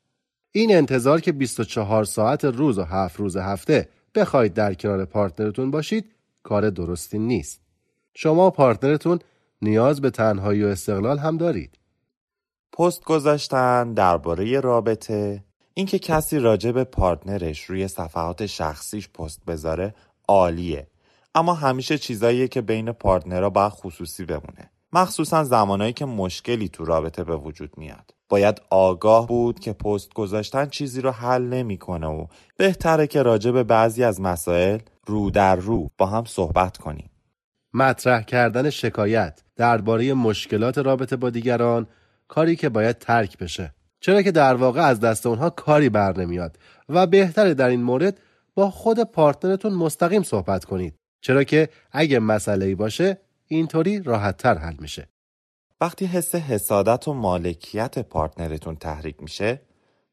این 0.53 0.77
انتظار 0.77 1.21
که 1.21 1.33
24 1.33 2.05
ساعت 2.05 2.45
روز 2.45 2.79
و 2.79 2.83
هفت 2.83 3.17
روز 3.17 3.37
هفته 3.37 3.89
بخواید 4.15 4.55
در 4.55 4.75
کنار 4.75 5.05
partner 5.05 5.51
تون 5.51 5.71
باشید 5.71 6.13
کار 6.43 6.71
درستی 6.71 7.19
نیست. 7.19 7.61
شما 8.15 8.47
و 8.47 8.51
partner 8.51 8.98
تون 8.98 9.19
نیاز 9.63 10.01
به 10.01 10.11
تنهایی 10.11 10.65
و 10.65 10.67
استقلال 10.67 11.19
هم 11.19 11.37
دارید. 11.37 11.79
پست 12.73 13.05
گذاشتن 13.05 13.93
درباره 13.93 14.61
رابطه 14.61 15.45
اینکه 15.75 15.99
کسی 15.99 16.39
راجع 16.39 16.73
به 16.73 16.85
partner 16.85 17.47
ش 17.47 17.65
روی 17.65 17.89
صفحات 17.89 18.47
شخصیش 18.47 19.09
پست 19.09 19.45
بذاره 19.45 19.95
عالیه 20.29 20.87
اما 21.37 21.55
همیشه 21.55 21.99
چیزاییه 21.99 22.49
که 22.49 22.61
بین 22.61 22.93
پارتنرها 22.93 23.51
باید 23.51 23.73
خصوصی 23.73 24.25
بمونه. 24.25 24.71
مخصوصا 24.93 25.45
زمانایی 25.45 25.93
که 25.93 26.05
مشکلی 26.05 26.69
تو 26.69 26.85
رابطه 26.85 27.25
به 27.25 27.37
وجود 27.37 27.71
میاد. 27.77 28.15
باید 28.29 28.61
آگاه 28.71 29.27
بود 29.27 29.61
که 29.61 29.73
پست 29.73 30.15
گذاشتن 30.15 30.69
چیزی 30.69 31.01
رو 31.01 31.11
حل 31.11 31.43
نمی‌کنه 31.43 32.07
و 32.07 32.27
بهتره 32.57 33.07
که 33.07 33.23
راجع 33.23 33.51
به 33.51 33.65
بعضی 33.65 34.05
از 34.05 34.21
مسائل 34.21 34.79
رو 35.07 35.31
در 35.31 35.57
رو 35.57 35.91
با 35.99 36.07
هم 36.07 36.25
صحبت 36.25 36.77
کنیم. 36.77 37.11
مطرح 37.75 38.23
کردن 38.23 38.71
شکایت 38.71 39.43
درباره 39.57 40.15
مشکلات 40.15 40.79
رابطه 40.79 41.17
با 41.17 41.31
دیگران 41.31 41.87
کاری 42.29 42.57
که 42.57 42.69
باید 42.69 42.99
ترک 42.99 43.39
بشه. 43.39 43.75
چرا 44.01 44.23
که 44.23 44.33
در 44.33 44.55
واقع 44.55 44.81
از 44.81 45.01
دست 45.01 45.27
اونها 45.27 45.51
کاری 45.51 45.89
بر 45.89 46.19
نمیاد 46.19 46.59
و 46.89 47.07
بهتره 47.07 47.55
در 47.55 47.69
این 47.69 47.83
مورد 47.83 48.21
با 48.55 48.71
خود 48.71 49.01
partner 49.01 49.51
تون 49.51 49.73
مستقیم 49.73 50.23
صحبت 50.23 50.65
کنید. 50.65 50.95
چرا 51.27 51.45
که 51.45 51.69
اگه 51.93 52.19
مسئله 52.19 52.75
باشه 52.75 53.19
اینطوری 53.47 54.03
راحتتر 54.03 54.59
حل 54.59 54.75
میشه. 54.79 55.09
وقتی 55.81 56.07
حس 56.07 56.35
حسادت 56.35 57.09
و 57.09 57.15
مالکیت 57.15 57.99
partner 57.99 58.53
تون 58.53 58.77
تحریک 58.77 59.23
میشه 59.23 59.61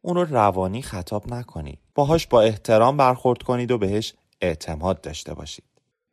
اون 0.02 0.16
رو 0.16 0.24
روانی 0.24 0.82
خطاب 0.82 1.34
نکنید 1.34 1.80
باهاش 1.96 2.28
با 2.28 2.42
احترام 2.42 2.98
برخورد 2.98 3.44
کنید 3.44 3.72
و 3.72 3.78
بهش 3.78 4.14
اعتماد 4.42 5.02
داشته 5.02 5.34
باشید. 5.34 5.64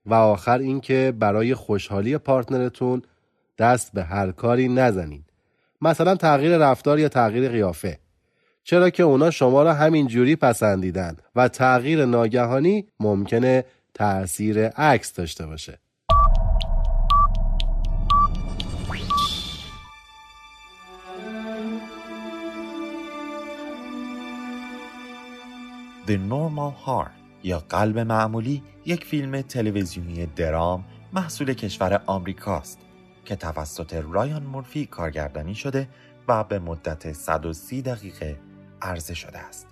و 0.07 0.14
آخر 0.14 0.59
اینکه 0.59 1.14
برای 1.19 1.54
خوشحالی 1.54 2.19
partner 2.19 2.77
تون 2.77 3.02
دست 3.59 3.92
به 3.92 4.04
هر 4.04 4.33
کاری 4.33 4.69
نزنید. 4.69 5.25
مثلا 5.80 6.14
تغییر 6.14 6.59
رفتار 6.59 6.99
یا 6.99 7.09
تغییر 7.09 7.49
قیافه. 7.49 7.99
چرا 8.64 8.90
که 8.90 9.02
اونا 9.02 9.30
شما 9.30 9.62
را 9.62 9.75
همین 9.75 10.07
جوری 10.07 10.37
پسندیدن 10.37 11.16
و 11.37 11.49
تغییر 11.49 12.04
ناگهانی 12.04 12.88
ممکنه 13.00 13.64
تأثیر 14.00 14.69
عکس 14.69 15.12
داشته 15.12 15.47
باشه 15.47 15.78
The 26.07 26.16
Normal 26.30 26.87
Heart 26.87 27.11
یا 27.42 27.59
قلب 27.59 27.99
معمولی 27.99 28.62
یک 28.85 29.04
فیلم 29.04 29.42
تلویزیونی 29.42 30.26
درام 30.26 30.85
محصول 31.12 31.54
کشور 31.54 32.02
آمریکاست 32.07 32.78
که 33.25 33.37
توسط 33.37 33.95
رایان 33.95 34.42
مورفی 34.42 34.87
کارگردانی 34.87 35.54
شده 35.54 35.88
و 36.28 36.45
به 36.45 36.59
مدت 36.59 37.12
130 37.12 37.83
دقیقه 37.83 38.40
عرضه 38.83 39.14
شده 39.14 39.38
است. 39.38 39.70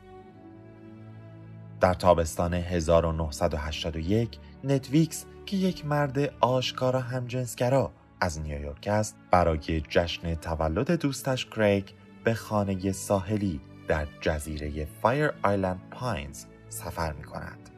در 1.80 1.94
تابستان 1.94 2.54
1981 2.54 4.38
ند 4.64 4.81
ویکس 4.81 5.24
که 5.46 5.56
یک 5.56 5.86
مرد 5.86 6.18
آشکارا 6.40 7.00
همجنسگرا 7.00 7.92
از 8.20 8.40
نیویورک 8.40 8.88
است 8.88 9.16
برای 9.30 9.80
جشن 9.80 10.34
تولد 10.34 10.90
دوستش 10.90 11.46
کریگ 11.46 11.84
به 12.24 12.34
خانه 12.34 12.92
ساحلی 12.92 13.60
در 13.88 14.06
جزیره 14.20 14.88
فایر 15.02 15.32
آیلند 15.42 15.80
پاینز 15.90 16.44
سفر 16.68 17.12
می 17.12 17.24
کند. 17.24 17.70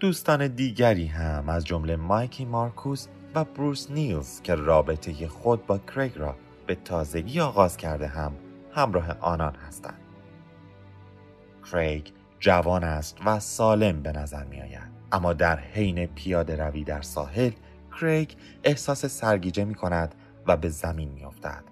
دوستان 0.00 0.48
دیگری 0.48 1.06
هم 1.06 1.48
از 1.48 1.64
جمله 1.64 1.96
مایکی 1.96 2.44
مارکوس 2.44 3.06
و 3.34 3.44
بروس 3.44 3.90
نیلز 3.90 4.42
که 4.42 4.54
رابطه 4.54 5.28
خود 5.28 5.66
با 5.66 5.78
کریگ 5.78 6.18
را 6.18 6.36
به 6.66 6.74
تازگی 6.74 7.40
آغاز 7.40 7.76
کرده 7.76 8.06
هم 8.06 8.32
همراه 8.72 9.18
آنان 9.20 9.54
هستند. 9.54 10.00
کریگ 11.72 12.06
جوان 12.40 12.84
است 12.84 13.18
و 13.24 13.40
سالم 13.40 14.02
به 14.02 14.12
نظر 14.12 14.44
می 14.44 14.60
آید. 14.60 14.88
اما 15.12 15.32
در 15.32 15.58
حین 15.58 16.06
پیاده 16.06 16.56
روی 16.56 16.84
در 16.84 17.02
ساحل 17.02 17.50
کریگ 18.00 18.30
احساس 18.64 19.06
سرگیجه 19.06 19.64
می 19.64 19.74
کند 19.74 20.14
و 20.46 20.56
به 20.56 20.68
زمین 20.68 21.08
می 21.08 21.24
افتد. 21.24 21.64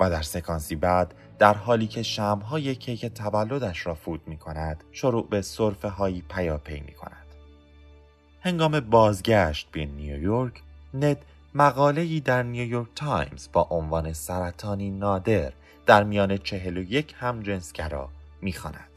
و 0.00 0.10
در 0.10 0.22
سکانسی 0.22 0.76
بعد 0.76 1.14
در 1.38 1.54
حالی 1.54 1.86
که 1.86 2.02
شمع‌های 2.02 2.74
کیک 2.74 3.06
تولدش 3.06 3.86
را 3.86 3.94
فوت 3.94 4.20
می 4.26 4.36
کند 4.36 4.84
شروع 4.92 5.28
به 5.28 5.42
سرفه 5.42 5.88
هایی 5.88 6.24
پیاپی 6.28 6.80
می 6.80 6.92
کند. 6.92 7.26
هنگام 8.40 8.80
بازگشت 8.80 9.70
به 9.72 9.86
نیویورک 9.86 10.62
ند 10.94 11.16
مقاله‌ای 11.54 12.20
در 12.20 12.42
نیویورک 12.42 12.88
تایمز 12.94 13.48
با 13.52 13.66
عنوان 13.70 14.12
سرطانی 14.12 14.90
نادر 14.90 15.52
در 15.86 16.04
میان 16.04 16.36
چهل 16.36 16.76
و 16.76 16.82
یک 16.82 17.14
همجنسگرا 17.18 18.08
می‌خواند. 18.42 18.93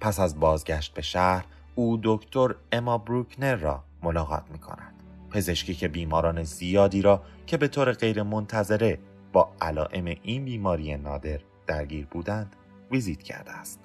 پس 0.00 0.20
از 0.20 0.40
بازگشت 0.40 0.94
به 0.94 1.02
شهر 1.02 1.44
او 1.74 2.00
دکتر 2.02 2.54
اما 2.72 2.98
بروکنر 2.98 3.54
را 3.54 3.84
ملاقات 4.02 4.44
می 4.52 4.58
کند 4.58 4.94
پزشکی 5.30 5.74
که 5.74 5.88
بیماران 5.88 6.42
زیادی 6.42 7.02
را 7.02 7.22
که 7.46 7.56
به 7.56 7.68
طور 7.68 7.92
غیر 7.92 8.22
منتظره 8.22 8.98
با 9.32 9.52
علائم 9.60 10.04
این 10.22 10.44
بیماری 10.44 10.96
نادر 10.96 11.40
درگیر 11.66 12.06
بودند 12.06 12.56
ویزیت 12.90 13.22
کرده 13.22 13.52
است. 13.52 13.80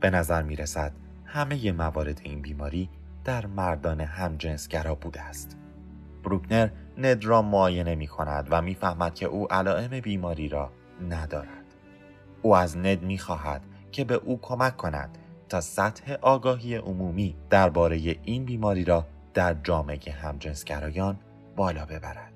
به 0.00 0.10
نظر 0.10 0.42
می 0.42 0.56
رسد 0.56 0.92
همه 1.24 1.72
موارد 1.72 2.20
این 2.24 2.42
بیماری 2.42 2.88
در 3.24 3.46
مردان 3.46 4.00
همجنسگرا 4.00 4.94
بوده 4.94 5.20
است. 5.20 5.56
بروکنر 6.24 6.68
ند 6.98 7.24
را 7.24 7.42
معاینه 7.42 7.94
می 7.94 8.06
کند 8.06 8.48
و 8.50 8.62
می‌فهمد 8.62 9.14
که 9.14 9.26
او 9.26 9.52
علائم 9.52 10.00
بیماری 10.00 10.48
را 10.48 10.70
ندارد. 11.08 11.64
او 12.42 12.56
از 12.56 12.76
ند 12.76 13.02
می 13.02 13.18
خواهد 13.18 13.62
که 13.92 14.04
به 14.04 14.14
او 14.14 14.40
کمک 14.40 14.76
کند 14.76 15.18
تا 15.48 15.60
سطح 15.60 16.12
آگاهی 16.12 16.76
عمومی 16.76 17.36
درباره 17.50 17.96
این 18.22 18.44
بیماری 18.44 18.84
را 18.84 19.06
در 19.34 19.54
جامعه 19.54 20.12
همجنسگرایان 20.12 21.18
بالا 21.56 21.84
ببرد. 21.84 22.32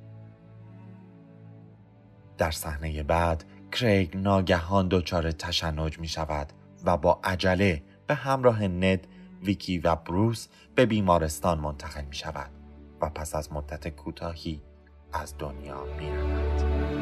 در 2.38 2.50
صحنه 2.50 3.02
بعد 3.02 3.44
کریگ 3.72 4.16
ناگهان 4.16 4.88
دچار 4.90 5.32
تشنج 5.32 5.98
می 5.98 6.08
شود 6.08 6.52
و 6.84 6.96
با 6.96 7.20
عجله 7.24 7.82
به 8.06 8.14
همراه 8.14 8.68
ند، 8.68 9.06
ویکی 9.42 9.78
و 9.78 9.94
بروس 9.94 10.48
به 10.74 10.86
بیمارستان 10.86 11.58
منتقل 11.58 12.04
می 12.04 12.14
شود 12.14 12.50
و 13.00 13.10
پس 13.10 13.34
از 13.34 13.52
مدت 13.52 13.88
کوتاهی 13.88 14.62
از 15.12 15.34
دنیا 15.38 15.84
می 15.98 16.10
رود. 16.10 17.01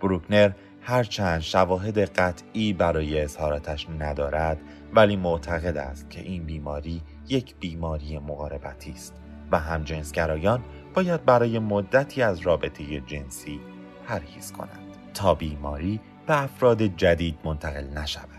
بروکنر 0.00 0.52
هرچند 0.80 1.40
شواهد 1.40 1.98
قطعی 1.98 2.72
برای 2.72 3.20
اظهاراتش 3.20 3.86
ندارد 3.98 4.58
ولی 4.94 5.16
معتقد 5.16 5.76
است 5.76 6.10
که 6.10 6.20
این 6.20 6.44
بیماری 6.44 7.02
یک 7.28 7.54
بیماری 7.60 8.18
مقاربتی 8.18 8.90
است 8.90 9.14
و 9.52 9.58
همجنسگرایان 9.58 10.62
باید 10.94 11.24
برای 11.24 11.58
مدتی 11.58 12.22
از 12.22 12.40
رابطه 12.40 13.00
جنسی 13.00 13.60
پرهیز 14.06 14.52
کنند 14.52 14.96
تا 15.14 15.34
بیماری 15.34 16.00
به 16.26 16.42
افراد 16.42 16.82
جدید 16.82 17.38
منتقل 17.44 17.84
نشود. 17.98 18.36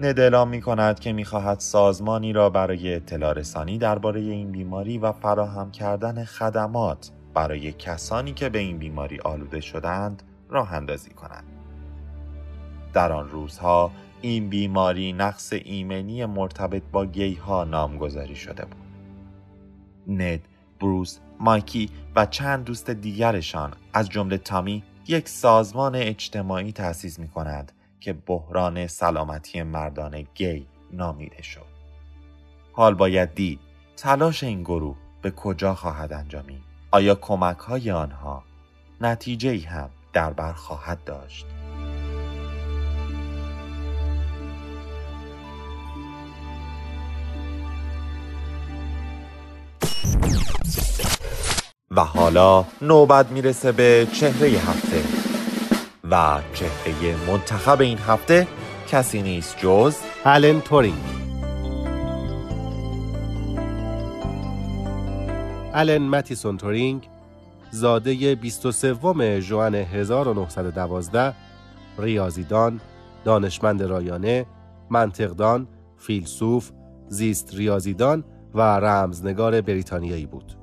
ند 0.00 0.20
اعلام 0.20 0.48
می 0.48 0.62
که 1.00 1.12
می 1.12 1.24
خواهد 1.24 1.60
سازمانی 1.60 2.32
را 2.32 2.50
برای 2.50 2.94
اطلاع 2.94 3.32
رسانی 3.32 3.78
درباره 3.78 4.20
این 4.20 4.52
بیماری 4.52 4.98
و 4.98 5.12
فراهم 5.12 5.70
کردن 5.70 6.24
خدمات 6.24 7.10
برای 7.34 7.72
کسانی 7.72 8.32
که 8.32 8.48
به 8.48 8.58
این 8.58 8.78
بیماری 8.78 9.20
آلوده 9.20 9.60
شدند 9.60 10.22
راه 10.48 10.74
اندازی 10.74 11.10
کنند. 11.10 11.44
در 12.92 13.12
آن 13.12 13.30
روزها 13.30 13.90
این 14.20 14.48
بیماری 14.48 15.12
نقص 15.12 15.52
ایمنی 15.52 16.24
مرتبط 16.24 16.82
با 16.92 17.06
گی 17.06 17.34
ها 17.34 17.64
نامگذاری 17.64 18.36
شده 18.36 18.64
بود. 18.64 18.88
ند، 20.16 20.40
بروس، 20.80 21.18
مایکی 21.40 21.90
و 22.16 22.26
چند 22.26 22.64
دوست 22.64 22.90
دیگرشان 22.90 23.72
از 23.92 24.08
جمله 24.08 24.38
تامی 24.38 24.82
یک 25.08 25.28
سازمان 25.28 25.94
اجتماعی 25.94 26.72
تأسیس 26.72 27.18
می 27.18 27.28
کند 27.28 27.72
که 28.00 28.12
بحران 28.12 28.86
سلامتی 28.86 29.62
مردان 29.62 30.26
گی 30.34 30.66
نامیده 30.92 31.42
شد. 31.42 31.66
حال 32.72 32.94
باید 32.94 33.34
دید 33.34 33.60
تلاش 33.96 34.44
این 34.44 34.62
گروه 34.62 34.96
به 35.22 35.30
کجا 35.30 35.74
خواهد 35.74 36.12
انجامید؟ 36.12 36.62
آیا 36.90 37.14
کمک 37.14 37.58
های 37.58 37.90
آنها 37.90 38.44
نتیجه 39.00 39.50
ای 39.50 39.60
هم 39.60 39.90
در 40.18 40.32
بر 40.32 40.52
خواهد 40.52 41.04
داشت؟ 41.04 41.46
و 51.90 52.00
حالا 52.00 52.64
نوبت 52.82 53.30
می‌رسه 53.30 53.72
به 53.72 54.06
چهره 54.12 54.48
هفته 54.48 55.02
و 56.10 56.40
چهره 56.54 57.16
منتخب 57.26 57.80
این 57.80 57.98
هفته 57.98 58.46
کسی 58.88 59.22
نیست 59.22 59.58
جز 59.58 59.96
الن 60.24 60.60
تورینگ 60.60 61.04
الن 65.74 66.02
متیسون 66.02 66.56
تورینگ 66.56 67.08
زاده 67.70 68.34
23 68.34 69.40
ژوئن 69.40 69.74
1912 69.74 71.34
ریاضیدان 71.98 72.80
دانشمند 73.24 73.82
رایانه 73.82 74.46
منطقدان 74.90 75.68
فیلسوف 75.96 76.70
زیست 77.08 77.54
ریاضیدان 77.54 78.24
و 78.54 78.60
رمزنگار 78.60 79.60
بریتانیایی 79.60 80.26
بود 80.26 80.56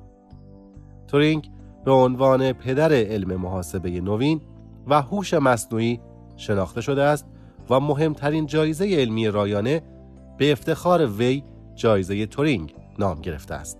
تورینگ 1.08 1.50
به 1.84 1.90
عنوان 1.90 2.52
پدر 2.52 2.92
علم 2.92 3.36
محاسبه 3.36 4.00
نوین 4.00 4.40
و 4.86 5.02
هوش 5.02 5.34
مصنوعی 5.34 6.00
شناخته 6.36 6.80
شده 6.80 7.02
است 7.02 7.26
و 7.70 7.80
مهمترین 7.80 8.46
جایزه 8.46 8.84
علمی 8.84 9.28
رایانه 9.28 9.82
به 10.38 10.52
افتخار 10.52 11.06
وی 11.06 11.42
جایزه 11.74 12.26
تورینگ 12.26 12.74
نام 12.98 13.20
گرفته 13.20 13.54
است. 13.54 13.78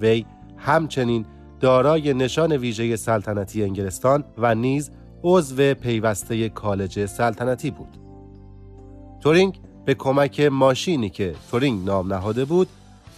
وی 0.00 0.26
همچنین 0.56 1.26
دارای 1.60 2.14
نشان 2.14 2.52
ویژه 2.52 2.96
سلطنتی 2.96 3.62
انگلستان 3.62 4.24
و 4.38 4.54
نیز 4.54 4.90
عضو 5.22 5.74
پیوسته 5.74 6.48
کالج 6.48 7.06
سلطنتی 7.06 7.70
بود. 7.70 7.98
تورینگ 9.20 9.60
به 9.84 9.94
کمک 9.94 10.40
ماشینی 10.40 11.10
که 11.10 11.34
تورینگ 11.50 11.86
نام 11.86 12.12
نهاده 12.14 12.44
بود 12.44 12.68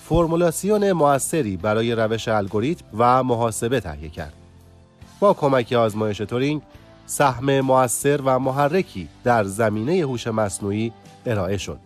فرمولاسیون 0.04 0.92
موثری 0.92 1.56
برای 1.56 1.94
روش 1.94 2.28
الگوریتم 2.28 2.84
و 2.98 3.22
محاسبه 3.22 3.80
تهیه 3.80 4.08
کرد. 4.08 4.32
با 5.20 5.34
کمک 5.34 5.72
آزمایش 5.72 6.18
تورینگ 6.18 6.62
سهم 7.06 7.60
موثر 7.60 8.20
و 8.24 8.38
محرکی 8.38 9.08
در 9.24 9.44
زمینه 9.44 9.92
هوش 9.92 10.26
مصنوعی 10.26 10.92
ارائه 11.26 11.56
شد. 11.56 11.78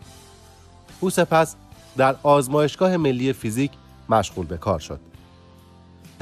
او 1.01 1.11
سپس 1.11 1.57
در 1.97 2.17
آزمایشگاه 2.23 2.97
ملی 2.97 3.33
فیزیک 3.33 3.71
مشغول 4.09 4.47
به 4.47 4.57
کار 4.57 4.79
شد. 4.79 5.12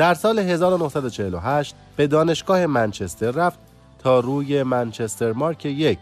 در 0.00 0.14
سال 0.14 0.38
1948 0.38 1.74
به 1.96 2.06
دانشگاه 2.06 2.66
منچستر 2.66 3.30
رفت 3.30 3.58
تا 3.98 4.20
روی 4.20 4.62
منچستر 4.62 5.32
مارک 5.32 5.66
یک 5.66 5.98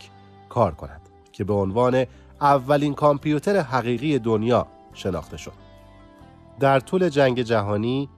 کار 0.49 0.75
کند 0.75 1.01
که 1.33 1.45
به 1.45 1.53
عنوان 1.53 2.05
اولین 2.41 2.95
کامپیوتر 2.95 3.57
حقیقی 3.61 4.19
دنیا 4.19 4.67
شناخته 4.95 5.37
شد. 5.37 5.53
در 6.61 6.81
طول 6.81 7.09
جنگ 7.09 7.43
جهانی 7.43 8.09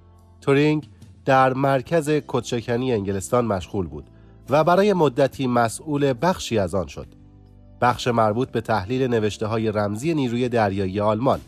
تورینگ 0.40 0.88
در 1.24 1.52
مرکز 1.52 2.10
کدشکنی 2.26 2.92
انگلستان 2.92 3.44
مشغول 3.44 3.86
بود 3.86 4.10
و 4.50 4.64
برای 4.64 4.92
مدتی 4.92 5.46
مسئول 5.46 6.14
بخشی 6.22 6.58
از 6.58 6.74
آن 6.74 6.86
شد. 6.86 7.06
بخش 7.80 8.08
مربوط 8.08 8.48
به 8.48 8.60
تحلیل 8.60 9.06
نوشته 9.06 9.46
های 9.46 9.72
رمزی 9.72 10.14
نیروی 10.14 10.48
دریایی 10.48 11.00
آلمان. 11.00 11.40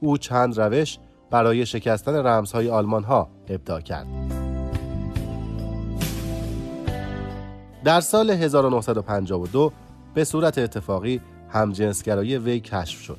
او 0.00 0.18
چند 0.18 0.60
روش 0.60 0.98
برای 1.34 1.66
شکستن 1.66 2.26
رمزهای 2.26 2.70
آلمان 2.70 3.04
ها 3.04 3.28
ابداع 3.48 3.80
کرد. 3.80 4.06
در 7.84 8.00
سال 8.00 8.30
1952 8.30 9.72
به 10.14 10.24
صورت 10.24 10.58
اتفاقی 10.58 11.20
همجنسگرایی 11.50 12.38
وی 12.38 12.60
کشف 12.60 13.00
شد. 13.00 13.18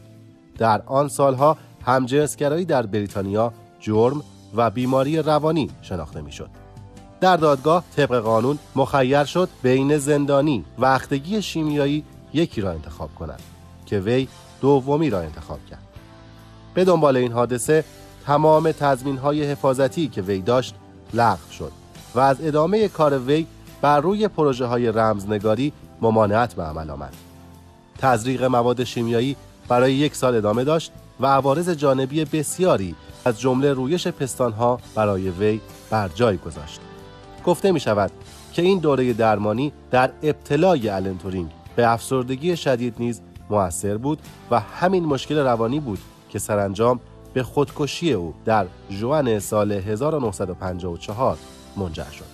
در 0.57 0.81
آن 0.85 1.07
سالها 1.07 1.57
همجنسگرایی 1.85 2.65
در 2.65 2.85
بریتانیا 2.85 3.53
جرم 3.79 4.23
و 4.55 4.69
بیماری 4.69 5.17
روانی 5.17 5.69
شناخته 5.81 6.21
می‌شد. 6.21 6.49
در 7.21 7.37
دادگاه 7.37 7.83
طبق 7.95 8.19
قانون 8.19 8.59
مخیر 8.75 9.23
شد 9.23 9.49
بین 9.61 9.97
زندانی 9.97 10.65
و 10.77 10.85
اختگی 10.85 11.41
شیمیایی 11.41 12.03
یکی 12.33 12.61
را 12.61 12.71
انتخاب 12.71 13.15
کند 13.15 13.39
که 13.85 13.99
وی 13.99 14.27
دومی 14.61 15.09
را 15.09 15.19
انتخاب 15.21 15.59
کرد. 15.69 15.85
به 16.73 16.85
دنبال 16.85 17.17
این 17.17 17.31
حادثه 17.31 17.83
تمام 18.25 18.71
تضمین 18.71 19.17
های 19.17 19.43
حفاظتی 19.43 20.07
که 20.07 20.21
وی 20.21 20.41
داشت 20.41 20.75
لغو 21.13 21.51
شد 21.51 21.71
و 22.15 22.19
از 22.19 22.37
ادامه 22.41 22.87
کار 22.87 23.19
وی 23.19 23.45
بر 23.81 23.99
روی 23.99 24.27
پروژه 24.27 24.65
های 24.65 24.87
رمزنگاری 24.87 25.73
ممانعت 26.01 26.53
به 26.53 26.63
عمل 26.63 26.89
آمد. 26.89 27.13
تزریق 27.97 28.43
مواد 28.43 28.83
شیمیایی 28.83 29.35
برای 29.67 29.93
یک 29.93 30.15
سال 30.15 30.35
ادامه 30.35 30.63
داشت 30.63 30.91
و 31.19 31.25
عوارض 31.25 31.69
جانبی 31.69 32.25
بسیاری 32.25 32.95
از 33.25 33.39
جمله 33.39 33.73
رویش 33.73 34.07
پستانها 34.07 34.79
برای 34.95 35.29
وی 35.29 35.61
بر 35.89 36.07
جای 36.07 36.37
گذاشت. 36.37 36.79
گفته 37.45 37.71
می 37.71 37.79
شود 37.79 38.11
که 38.53 38.61
این 38.61 38.79
دوره 38.79 39.13
درمانی 39.13 39.73
در 39.91 40.11
ابتلای 40.23 40.89
الن 40.89 41.17
تورینگ 41.17 41.51
به 41.75 41.91
افسردگی 41.91 42.57
شدید 42.57 42.95
نیز 42.99 43.21
موثر 43.49 43.97
بود 43.97 44.19
و 44.51 44.59
همین 44.59 45.05
مشکل 45.05 45.37
روانی 45.37 45.79
بود 45.79 45.99
که 46.29 46.39
سرانجام 46.39 46.99
به 47.35 47.43
خودکشی 47.43 48.13
او 48.13 48.33
در 48.45 48.65
جوان 48.89 49.39
سال 49.39 49.71
1954 49.71 51.37
منجر 51.77 52.03
شد. 52.03 52.25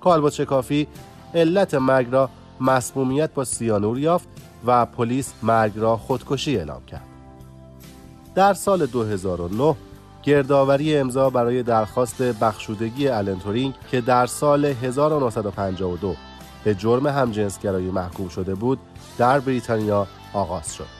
کالبوت 0.00 0.32
شکافی 0.32 0.86
علت 1.34 1.74
مرگ 1.74 2.06
را 2.10 2.30
مسمومیت 2.60 3.34
با 3.34 3.44
سیانور 3.44 3.98
یافت 3.98 4.28
و 4.66 4.86
پلیس 4.86 5.32
مرگ 5.42 5.72
را 5.76 5.96
خودکشی 5.96 6.56
اعلام 6.56 6.84
کرد. 6.84 7.02
در 8.34 8.54
سال 8.54 8.86
2009 8.86 9.76
گردآوری 10.22 10.96
امضا 10.96 11.30
برای 11.30 11.62
درخواست 11.62 12.22
بخشودگی 12.22 13.08
آلن 13.08 13.30
تورینگ 13.30 13.74
که 13.90 14.00
در 14.00 14.26
سال 14.26 14.64
1952 14.64 16.14
به 16.64 16.74
جرم 16.74 17.06
همجنسگرایی 17.06 17.90
محکوم 17.90 18.28
شده 18.28 18.54
بود 18.54 18.78
در 19.18 19.40
بریتانیا 19.40 20.06
آغاز 20.32 20.74
شد. 20.74 20.97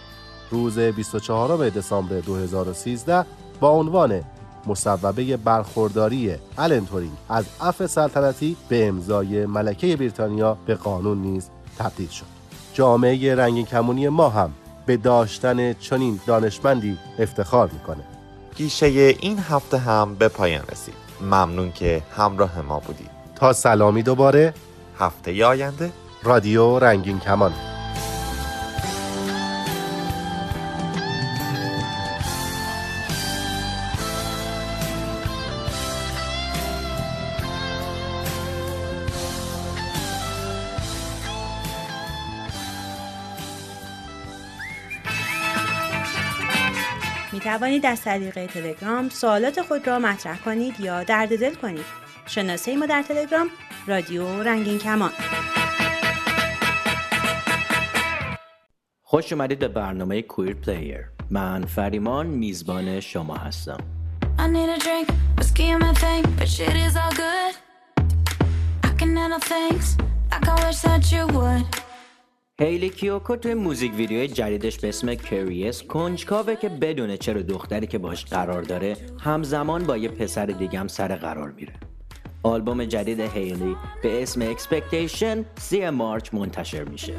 روز 0.50 0.78
24 0.78 1.68
دسامبر 1.68 2.20
2013 2.20 3.24
با 3.60 3.70
عنوان 3.70 4.24
مصوبه 4.66 5.36
برخورداری 5.36 6.34
آلن 6.58 6.76
تورینگ 6.76 7.12
از 7.28 7.44
عفو 7.60 7.86
سلطنتی 7.86 8.56
به 8.68 8.88
امضای 8.88 9.46
ملکه 9.46 9.96
بریتانیا 9.96 10.56
به 10.66 10.74
قانون 10.74 11.18
نیز 11.18 11.48
تبدیل 11.78 12.08
شد. 12.08 12.26
جامعه 12.74 13.34
رنگین 13.34 13.66
کمونی 13.66 14.08
ما 14.08 14.28
هم 14.28 14.50
به 14.86 14.96
داشتن 14.96 15.72
چنین 15.72 16.20
دانشمندی 16.26 16.98
افتخار 17.18 17.70
می‌کنه. 17.70 18.04
گیشه 18.56 18.86
این 18.86 19.38
هفته 19.38 19.78
هم 19.78 20.14
به 20.14 20.28
پایان 20.28 20.64
رسید. 20.72 20.94
ممنون 21.20 21.72
که 21.72 22.02
همراه 22.16 22.60
ما 22.60 22.78
بودید. 22.78 23.10
تا 23.34 23.52
سلامی 23.52 24.02
دوباره 24.02 24.54
هفته 24.98 25.46
آینده 25.46 25.92
رادیو 26.22 26.78
رنگین 26.78 27.18
کمان 27.18 27.52
می 47.78 47.82
توانید 47.82 47.98
از 47.98 48.04
طریق 48.04 48.46
تلگرام 48.46 49.08
سوالات 49.08 49.62
خود 49.62 49.86
را 49.86 49.98
مطرح 49.98 50.38
کنید 50.38 50.80
یا 50.80 51.04
درد 51.04 51.40
دل 51.40 51.54
کنید. 51.54 51.84
شناسه 52.26 52.76
ما 52.76 52.86
در 52.86 53.02
تلگرام 53.02 53.50
رادیو 53.86 54.42
رنگین 54.42 54.78
کمان 54.78 55.10
خوش 59.02 59.32
اومدید 59.32 59.58
به 59.58 59.68
برنامه 59.68 60.22
queer 60.22 60.54
player 60.54 61.04
من 61.30 61.64
فریمان 61.64 62.26
میزبان 62.26 63.00
شما 63.00 63.36
هستم 63.36 63.78
I 64.38 64.46
need 64.46 64.68
a 64.68 64.78
drink, 64.78 65.08
whiskey 65.36 65.70
ain't 65.74 65.78
my 65.80 65.92
thing, 66.02 66.22
but 66.38 66.48
shit 66.48 66.76
is 66.86 66.94
all 67.02 67.12
good. 67.24 67.54
I 68.88 68.90
can 68.98 69.16
handle 69.16 69.42
things 69.54 69.86
like 70.30 70.48
I 70.52 70.54
wish 70.64 70.80
that 70.86 71.04
you 71.12 71.24
would. 71.36 71.87
هیلی 72.60 72.90
کیوکو 72.90 73.36
توی 73.36 73.54
موزیک 73.54 73.94
ویدیوی 73.94 74.28
جدیدش 74.28 74.78
به 74.78 74.88
اسم 74.88 75.14
Curious 75.14 75.82
کنجکاوه 75.82 76.54
که 76.56 76.68
بدونه 76.68 77.16
چرا 77.16 77.42
دختری 77.42 77.86
که 77.86 77.98
باش 77.98 78.24
قرار 78.24 78.62
داره 78.62 78.96
همزمان 79.20 79.84
با 79.84 79.96
یه 79.96 80.08
پسر 80.08 80.46
دیگم 80.46 80.86
سر 80.86 81.16
قرار 81.16 81.50
میره. 81.50 81.72
آلبوم 82.42 82.84
جدید 82.84 83.20
هیلی 83.20 83.76
به 84.02 84.22
اسم 84.22 84.42
Expectations 84.42 85.44
سی 85.58 85.90
March 85.90 86.34
منتشر 86.34 86.84
میشه. 86.84 87.14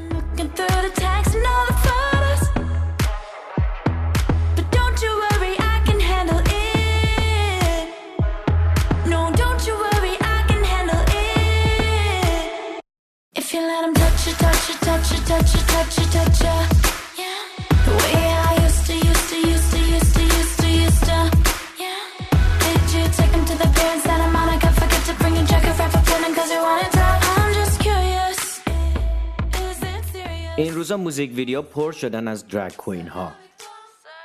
این 30.60 30.76
روزا 30.76 30.98
موزیک 30.98 31.32
ویدیو 31.36 31.62
پر 31.62 31.92
شدن 31.92 32.28
از 32.28 32.48
drag 32.48 32.76
queen 32.76 33.08
ها 33.08 33.32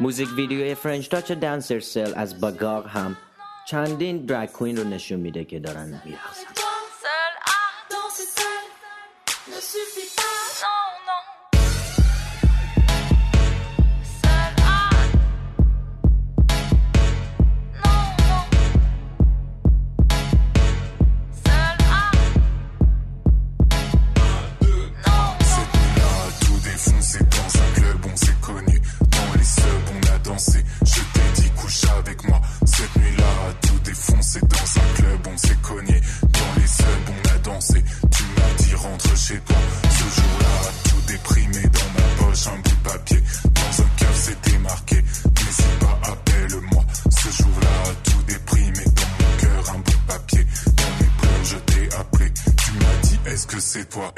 موزیک 0.01 0.29
ویدیوی 0.37 0.75
French 0.75 1.09
touch 1.09 1.33
Danser 1.33 1.81
seul 1.81 2.13
از 2.17 2.41
Bagarre 2.41 2.87
هم 2.87 3.17
چندین 3.69 4.27
drag 4.27 4.49
queen 4.49 4.77
رو 4.77 4.85
نشون 4.85 5.21
میده 5.21 5.45
که 5.45 5.59
دارن 5.59 6.03
میرقصن. 6.05 6.64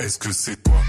Est-ce 0.07 0.19
que 0.19 0.33
c'est 0.33 0.62
toi? 0.62 0.81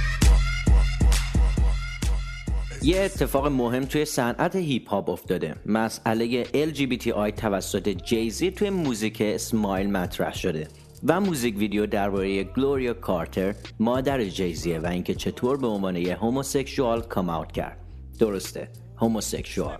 یه 2.81 3.01
اتفاق 3.01 3.47
مهم 3.47 3.85
توی 3.85 4.05
صنعت 4.05 4.55
هیپ 4.55 4.89
هاپ 4.89 5.09
افتاده. 5.09 5.55
مسئله 5.65 6.43
LGBTI 6.43 7.31
توسط 7.37 7.89
جیزی 7.89 8.51
توی 8.51 8.69
موزیک 8.69 9.21
Smile 9.21 9.89
مطرح 9.89 10.33
شده 10.33 10.67
و 11.03 11.21
موزیک 11.21 11.57
ویدیو 11.57 11.85
درباره 11.85 12.43
گلوریا 12.43 12.93
کارتر 12.93 13.55
مادر 13.79 14.23
جیزیه 14.23 14.79
و 14.79 14.85
اینکه 14.85 15.15
چطور 15.15 15.57
به 15.57 15.67
عنوان 15.67 15.95
یه 15.95 16.15
homosexual 16.15 17.01
come 17.01 17.29
out 17.29 17.51
کرد. 17.51 17.77
درسته 18.19 18.69
homosexual 18.97 19.77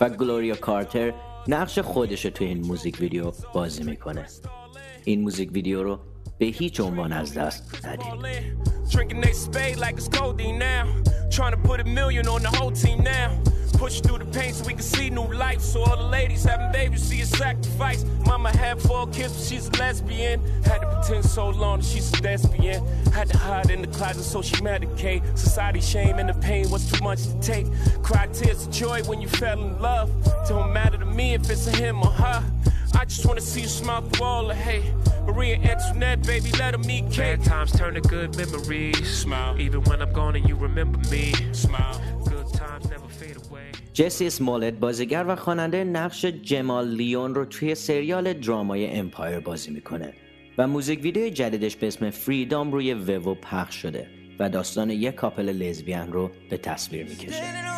و 0.00 0.10
گلوریا 0.10 0.54
کارتر 0.54 1.14
نقش 1.48 1.78
خودش 1.78 2.22
توی 2.22 2.46
این 2.46 2.66
موزیک 2.66 3.00
ویدیو 3.00 3.32
بازی 3.54 3.84
می‌کنه. 3.84 4.26
این 5.04 5.20
موزیک 5.20 5.52
ویدیو 5.52 5.82
رو 5.82 5.98
به 6.39 6.45
هیچ 6.45 6.79
عنوان 6.79 7.13
از 7.13 7.33
دست 7.33 7.85
ندید 7.85 8.05
all 8.05 8.25
in. 8.25 8.71
Drinking 8.91 9.21
they 9.21 9.33
spade 9.33 9.77
like 9.77 9.95
it's 9.97 10.09
codeine 10.09 10.59
now. 10.59 10.85
Trying 11.31 11.51
to 11.51 11.61
put 11.69 11.79
a 11.79 11.85
million 11.85 12.27
on 12.27 12.41
the 12.41 12.49
whole 12.57 12.71
team 12.71 12.99
now. 13.03 13.29
Push 13.81 14.01
through 14.01 14.19
the 14.19 14.25
pain 14.25 14.53
so 14.53 14.65
we 14.65 14.73
can 14.73 14.83
see 14.83 15.09
new 15.09 15.27
life. 15.45 15.61
So 15.61 15.81
all 15.81 15.97
the 15.97 16.09
ladies 16.19 16.43
having 16.43 16.71
babies 16.71 17.03
see 17.03 17.21
a 17.21 17.25
sacrifice. 17.25 18.05
Mama 18.25 18.51
had 18.63 18.81
four 18.81 19.07
kids, 19.07 19.33
but 19.33 19.43
she's 19.47 19.67
a 19.69 19.71
lesbian. 19.83 20.39
Had 20.63 20.79
to 20.81 20.87
pretend 20.93 21.25
so 21.25 21.49
long 21.49 21.79
that 21.79 21.85
she's 21.85 22.07
a 22.13 22.21
lesbian. 22.21 22.85
Had 23.11 23.29
to 23.29 23.37
hide 23.37 23.69
in 23.71 23.81
the 23.81 23.87
closet 23.87 24.23
so 24.23 24.41
she 24.41 24.57
medicate. 24.57 25.21
Society 25.37 25.81
shame 25.81 26.19
and 26.19 26.29
the 26.29 26.37
pain 26.49 26.69
was 26.69 26.91
too 26.91 27.01
much 27.03 27.21
to 27.29 27.39
take. 27.39 27.67
Cry 28.03 28.27
tears 28.27 28.67
of 28.67 28.71
joy 28.73 29.01
when 29.03 29.21
you 29.21 29.29
fell 29.29 29.59
in 29.61 29.81
love. 29.81 30.09
Don't 30.49 30.73
matter 30.73 30.97
to 30.97 31.05
me 31.05 31.33
if 31.33 31.49
it's 31.49 31.65
a 31.67 31.71
him 31.71 32.01
or 32.01 32.11
her. 32.23 32.43
I 33.00 33.04
just 33.12 33.24
wanna 33.28 33.46
see 33.52 33.62
you 33.66 33.72
smile 33.82 34.02
through 34.08 34.26
all 34.26 34.46
the 34.52 34.58
hate. 34.68 34.88
Marie 35.26 35.56
Antoinette, 35.72 36.20
baby, 36.32 36.50
let 36.62 36.70
'em 36.76 36.82
eat 36.90 37.04
cake. 37.16 37.36
Bad 37.36 37.40
times 37.52 37.70
turn 37.78 37.92
to 37.98 38.02
good 38.14 38.30
memories. 38.42 39.06
Smile. 39.24 39.52
Even 39.66 39.80
when 39.88 39.98
I'm 40.04 40.12
gone 40.20 40.34
and 40.38 40.44
you 40.48 40.56
remember 40.68 40.98
me. 41.14 41.24
Smile. 41.64 41.96
Good 42.32 42.48
times 42.62 42.84
never 42.94 43.08
fade 43.20 43.38
away. 43.44 43.68
جسی 43.94 44.26
اسمولت 44.26 44.74
بازیگر 44.74 45.24
و 45.28 45.36
خواننده 45.36 45.84
نقش 45.84 46.24
جمال 46.24 46.88
لیون 46.88 47.34
رو 47.34 47.44
توی 47.44 47.74
سریال 47.74 48.32
drama 48.32 48.86
ی 48.86 48.94
Empire 48.94 49.40
بازی 49.40 49.70
می‌کنه 49.70 50.12
و 50.58 50.66
موزیک 50.66 51.02
ویدیو 51.02 51.28
جدیدش 51.28 51.76
به 51.76 51.86
اسم 51.86 52.10
Freedom 52.10 52.72
روی 52.72 52.94
وو 52.94 53.34
پخش 53.34 53.74
شده 53.74 54.06
و 54.38 54.48
داستان 54.48 54.90
یک 54.90 55.14
couple 55.14 55.48
lesbian 55.48 56.12
رو 56.12 56.30
به 56.50 56.56
تصویر 56.56 57.06
می‌کشه 57.06 57.75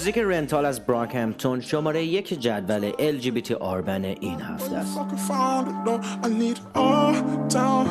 موزیک 0.00 0.18
رنتال 0.18 0.66
از 0.66 0.80
براکهمپتون 0.86 1.60
شماره 1.60 2.04
یک 2.04 2.40
جدول 2.40 2.90
LGBT 2.90 3.52
آربن 3.52 4.04
این 4.04 4.40
هفته 4.40 4.76
است. 4.76 4.98
fucking 4.98 5.18
found 5.28 5.68
it 5.68 5.84
though. 5.84 6.00
I 6.24 6.28
need 6.40 6.56
it 6.56 6.62
all 6.74 7.14
down. 7.58 7.84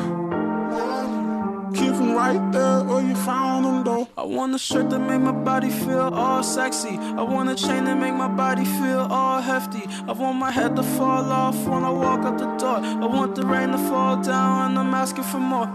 Keep 1.78 1.94
them 2.00 2.12
right 2.22 2.44
there 2.56 2.78
where 2.88 3.04
you 3.08 3.16
found 3.30 3.60
them 3.66 3.78
though. 3.88 4.04
I 4.22 4.24
want 4.36 4.50
a 4.58 4.60
shirt 4.68 4.86
that 4.90 5.02
make 5.10 5.22
my 5.30 5.36
body 5.50 5.70
feel 5.84 6.08
all 6.22 6.42
sexy. 6.58 6.94
I 7.20 7.22
want 7.34 7.46
a 7.54 7.56
chain 7.66 7.82
that 7.88 7.98
make 8.04 8.16
my 8.24 8.30
body 8.44 8.66
feel 8.78 9.02
all 9.18 9.40
hefty. 9.52 9.84
I 10.10 10.12
want 10.22 10.36
my 10.46 10.52
head 10.58 10.72
to 10.78 10.84
fall 10.96 11.24
off 11.44 11.58
when 11.72 11.82
I 11.90 11.92
walk 12.04 12.20
out 12.28 12.36
the 12.44 12.50
door. 12.62 12.78
I 13.04 13.06
want 13.16 13.30
the 13.38 13.44
rain 13.54 13.68
to 13.76 13.80
fall 13.90 14.14
down 14.32 14.54
and 14.66 14.74
I'm 14.82 14.92
asking 15.02 15.26
for 15.32 15.42
more. 15.52 15.68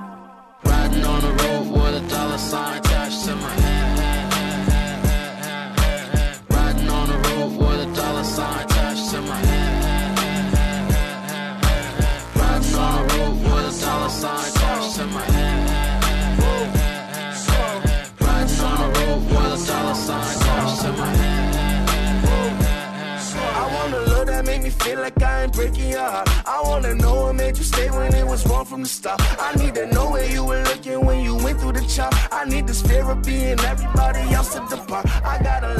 Riding 0.72 1.06
on 1.14 1.20
the 1.28 1.34
road 1.44 1.66
with 1.76 2.02
a 2.02 2.04
dollar 2.14 2.42
sign 2.50 2.72
attached 2.80 3.22
to 3.28 3.34
my 3.46 3.54
head. 3.62 3.75
Sign 8.36 8.66
attached 8.66 9.12
to 9.12 9.22
my 9.22 9.40
head. 9.50 10.20
Riding 12.36 12.76
on 12.76 13.08
the 13.08 13.14
road 13.14 13.36
with 13.46 13.72
a 13.72 13.86
dollar 13.86 14.10
sign 14.10 14.50
attached 14.50 14.96
to 14.98 15.06
my 15.08 15.26
head. 15.36 16.40
Riding 18.20 18.60
on 18.70 18.78
the 18.82 19.00
road 19.00 19.22
with 19.32 19.56
a 19.56 19.68
dollar 19.68 19.96
sign 19.96 20.36
attached 20.36 20.82
to 20.82 20.92
my 21.02 21.12
head. 21.22 21.36
I 23.62 23.64
want 23.74 23.94
a 23.94 24.02
love 24.12 24.28
that 24.28 24.46
make 24.46 24.64
me 24.64 24.70
feel 24.70 25.00
like 25.00 25.22
I 25.24 25.44
ain't 25.44 25.54
breaking 25.54 25.90
your 25.92 26.10
heart. 26.16 26.28
I 26.46 26.62
wanna 26.62 26.94
know 26.96 27.16
what 27.24 27.36
made 27.36 27.58
you 27.58 27.64
stay 27.64 27.90
when 27.90 28.14
it 28.14 28.28
was 28.28 28.46
wrong 28.48 28.66
from 28.66 28.82
the 28.84 28.90
start. 28.90 29.22
I 29.40 29.56
need 29.56 29.76
to 29.76 29.86
know 29.88 30.12
where 30.12 30.30
you 30.30 30.44
were 30.44 30.62
looking 30.64 31.06
when 31.06 31.22
you 31.22 31.36
went 31.38 31.62
through 31.62 31.74
the 31.80 31.86
chop. 31.88 32.14
I 32.34 32.44
need 32.44 32.68
this 32.68 32.82
therapy 32.82 33.38
and 33.52 33.62
everybody 33.62 34.24
else 34.34 34.54
to 34.56 34.60
depart. 34.70 35.06
I 35.24 35.42
got 35.42 35.64
a 35.64 35.74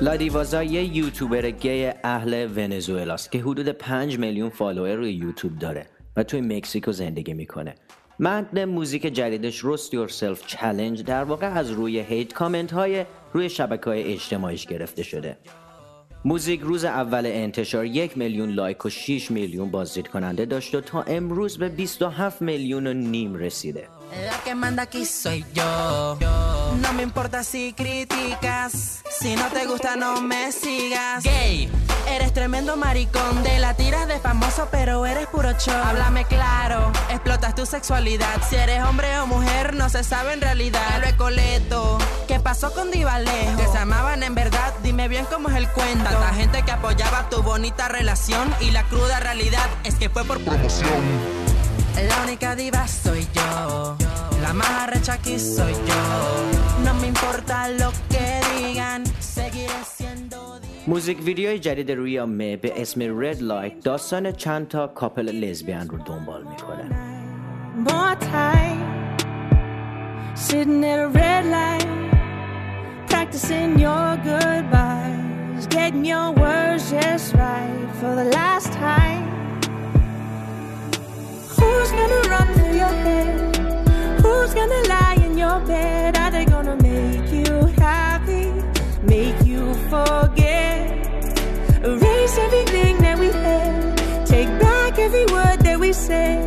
لادیوازا 0.00 0.62
یه 0.62 0.96
YouTuber 0.96 1.50
gay 1.50 1.90
اهل 2.04 2.48
ونزوئلاست 2.56 3.32
که 3.32 3.38
حدود 3.38 3.68
5 3.68 4.18
میلیون 4.18 4.48
follower 4.48 4.94
روی 4.94 5.12
یوتیوب 5.12 5.58
داره 5.58 5.86
و 6.16 6.22
توی 6.22 6.40
مکزیکو 6.40 6.92
زندگی 6.92 7.34
می‌کنه. 7.34 7.74
متن 8.20 8.64
موزیک 8.64 9.02
جدیدش 9.02 9.58
Roast 9.58 9.94
Yourself 9.94 10.46
Challenge 10.46 11.02
در 11.02 11.24
واقع 11.24 11.46
از 11.46 11.70
روی 11.70 12.00
hate 12.00 12.32
comment 12.32 12.72
های 12.72 13.04
روی 13.32 13.48
شبکه 13.48 13.84
های 13.84 14.12
اجتماعیش 14.12 14.66
گرفته 14.66 15.02
شده. 15.02 15.36
موزیک 16.24 16.60
روز 16.60 16.84
اول 16.84 17.26
انتشار 17.26 17.86
یک 17.86 18.18
میلیون 18.18 18.50
لایک 18.50 18.86
و 18.86 18.88
6 18.88 19.30
میلیون 19.30 19.70
بازدید 19.70 20.08
کننده 20.08 20.44
داشت 20.44 20.74
و 20.74 20.80
تا 20.80 21.02
امروز 21.02 21.58
به 21.58 21.68
27 21.68 22.42
میلیون 22.42 22.86
و 22.86 22.92
نیم 22.92 23.34
رسیده. 23.34 23.88
La 24.12 24.38
que 24.44 24.54
manda 24.54 24.84
aquí 24.84 25.04
soy 25.06 25.44
yo. 25.52 26.18
No 26.80 26.92
me 26.92 27.02
importa 27.02 27.42
si 27.42 27.72
criticas. 27.72 29.02
Si 29.20 29.34
no 29.36 29.46
te 29.48 29.66
gusta, 29.66 29.96
no 29.96 30.20
me 30.20 30.52
sigas. 30.52 31.24
Gay, 31.24 31.70
eres 32.08 32.32
tremendo 32.32 32.76
maricón. 32.76 33.42
De 33.42 33.58
la 33.58 33.74
tiras 33.74 34.06
de 34.06 34.18
famoso, 34.20 34.68
pero 34.70 35.04
eres 35.06 35.26
puro 35.28 35.52
show. 35.58 35.74
Háblame 35.74 36.24
claro, 36.26 36.92
explotas 37.10 37.54
tu 37.54 37.66
sexualidad. 37.66 38.40
Si 38.48 38.56
eres 38.56 38.82
hombre 38.84 39.18
o 39.18 39.26
mujer, 39.26 39.74
no 39.74 39.88
se 39.88 40.04
sabe 40.04 40.32
en 40.32 40.40
realidad. 40.40 41.02
Lo 41.04 41.16
Coleto, 41.16 41.98
¿qué 42.28 42.40
pasó 42.40 42.72
con 42.72 42.90
Divalejo? 42.90 43.56
Que 43.56 43.66
se 43.66 43.78
amaban 43.78 44.22
en 44.22 44.34
verdad, 44.34 44.74
dime 44.82 45.08
bien 45.08 45.26
cómo 45.26 45.48
es 45.48 45.56
el 45.56 45.68
cuento. 45.68 46.04
Tanta 46.04 46.34
gente 46.34 46.62
que 46.62 46.72
apoyaba 46.72 47.28
tu 47.30 47.42
bonita 47.42 47.88
relación. 47.88 48.54
Y 48.60 48.70
la 48.70 48.82
cruda 48.84 49.20
realidad 49.20 49.66
es 49.84 49.94
que 49.94 50.08
fue 50.10 50.24
por 50.24 50.40
promoción. 50.40 51.43
Única 52.34 52.56
diva 52.56 52.84
soy 52.88 53.24
yo. 53.32 53.96
La 54.42 54.52
más 54.52 54.68
arrecha 54.68 55.12
aquí 55.12 55.38
soy 55.38 55.72
yo. 55.72 56.84
No 56.84 56.92
me 56.94 57.06
importa 57.06 57.68
lo 57.68 57.92
que 58.10 58.40
digan. 58.50 59.04
Seguiré 59.20 59.80
siendo. 59.96 60.60
موزیک 60.86 61.18
ویدیوی 61.24 61.58
جدید 61.58 61.90
رویا 61.90 62.26
می 62.26 62.56
به 62.56 62.82
اسم 62.82 63.20
رد 63.20 63.42
لایت 63.42 63.80
داستان 63.80 64.32
چند 64.32 64.68
تا 64.68 64.86
کاپل 64.86 65.28
لزبیان 65.28 65.88
رو 65.88 65.98
دنبال 65.98 66.44
می‌کنه. 66.44 66.84
sitting 70.34 70.84
at 70.84 70.98
a 70.98 71.08
red 71.20 71.44
light 71.56 71.88
practicing 73.10 73.78
your 73.78 74.08
goodbyes 74.30 75.64
getting 75.76 76.04
your 76.04 76.28
words 76.42 76.90
just 76.90 77.26
right 77.34 77.88
for 78.00 78.12
the 78.20 78.28
last 78.38 78.72
time 78.72 79.43
who's 81.64 81.90
gonna 81.98 82.22
run 82.34 82.48
through 82.54 82.76
your 82.82 82.94
head? 83.06 83.56
Who's 84.22 84.52
gonna 84.54 84.82
lie 84.94 85.18
in 85.26 85.38
your 85.38 85.60
bed? 85.60 86.16
Are 86.16 86.30
they 86.30 86.44
gonna 86.44 86.76
make 86.76 87.26
you 87.32 87.66
happy? 87.86 88.46
Make 89.02 89.38
you 89.44 89.74
forget? 89.92 90.82
Erase 91.84 92.36
everything 92.46 92.94
that 93.04 93.16
we 93.18 93.28
had. 93.44 94.26
Take 94.26 94.50
back 94.66 94.98
every 94.98 95.26
word 95.26 95.58
that 95.66 95.78
we 95.78 95.92
said. 95.92 96.40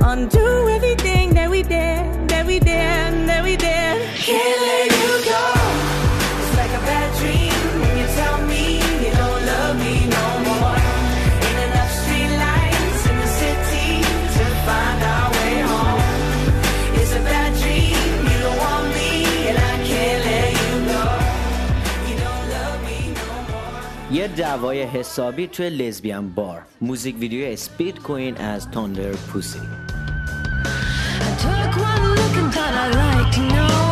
Undo 0.00 0.68
everything 0.68 1.34
that 1.34 1.48
we 1.50 1.62
did, 1.62 2.28
that 2.28 2.44
we 2.46 2.58
did, 2.58 3.10
that 3.30 3.42
we 3.42 3.56
did. 3.56 3.94
Can't 4.26 4.60
let 4.68 4.93
دعوای 24.34 24.82
حسابی 24.82 25.46
توی 25.46 25.70
لزبیان 25.70 26.30
بار. 26.34 26.62
موزیک 26.80 27.16
ویدیو 27.18 27.46
اسپید 27.52 28.00
کوین 28.00 28.36
از 28.36 28.70
تاندر 28.70 29.10
پوسی 29.10 29.58
Took 31.42 31.76
one 31.76 32.14
look 32.16 32.36
and 32.42 32.54
thought 32.54 32.74
I'd 32.82 32.94
like 32.94 33.30
to 33.36 33.42
know 33.54 33.83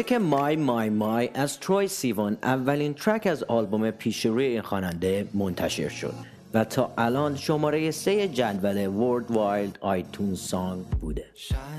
موزیک 0.00 0.12
My 0.12 0.56
My 0.56 0.90
My 0.90 1.30
از 1.34 1.60
تروی 1.60 1.88
سیوان 1.88 2.36
اولین 2.42 2.94
track 2.94 3.26
از 3.26 3.42
آلبوم 3.42 3.90
پیش 3.90 4.26
روی 4.26 4.44
این 4.44 4.62
خواننده 4.62 5.28
منتشر 5.34 5.88
شد 5.88 6.14
و 6.54 6.64
تا 6.64 6.92
الان 6.98 7.36
شماره 7.36 7.90
سه 7.90 8.28
جدول 8.28 8.86
worldwide 8.86 9.30
iTunes 9.30 10.34
song 10.34 10.84
بوده. 10.84 11.24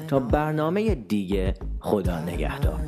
تا 0.07 0.19
برنامه 0.19 0.95
دیگه 0.95 1.53
خدا 1.79 2.19
نگهدار. 2.19 2.79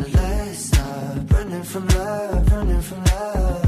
Let's 0.00 0.58
stop 0.66 1.32
running 1.32 1.62
from 1.62 1.86
love, 1.88 2.52
running 2.52 2.82
from 2.82 3.04
love. 3.04 3.67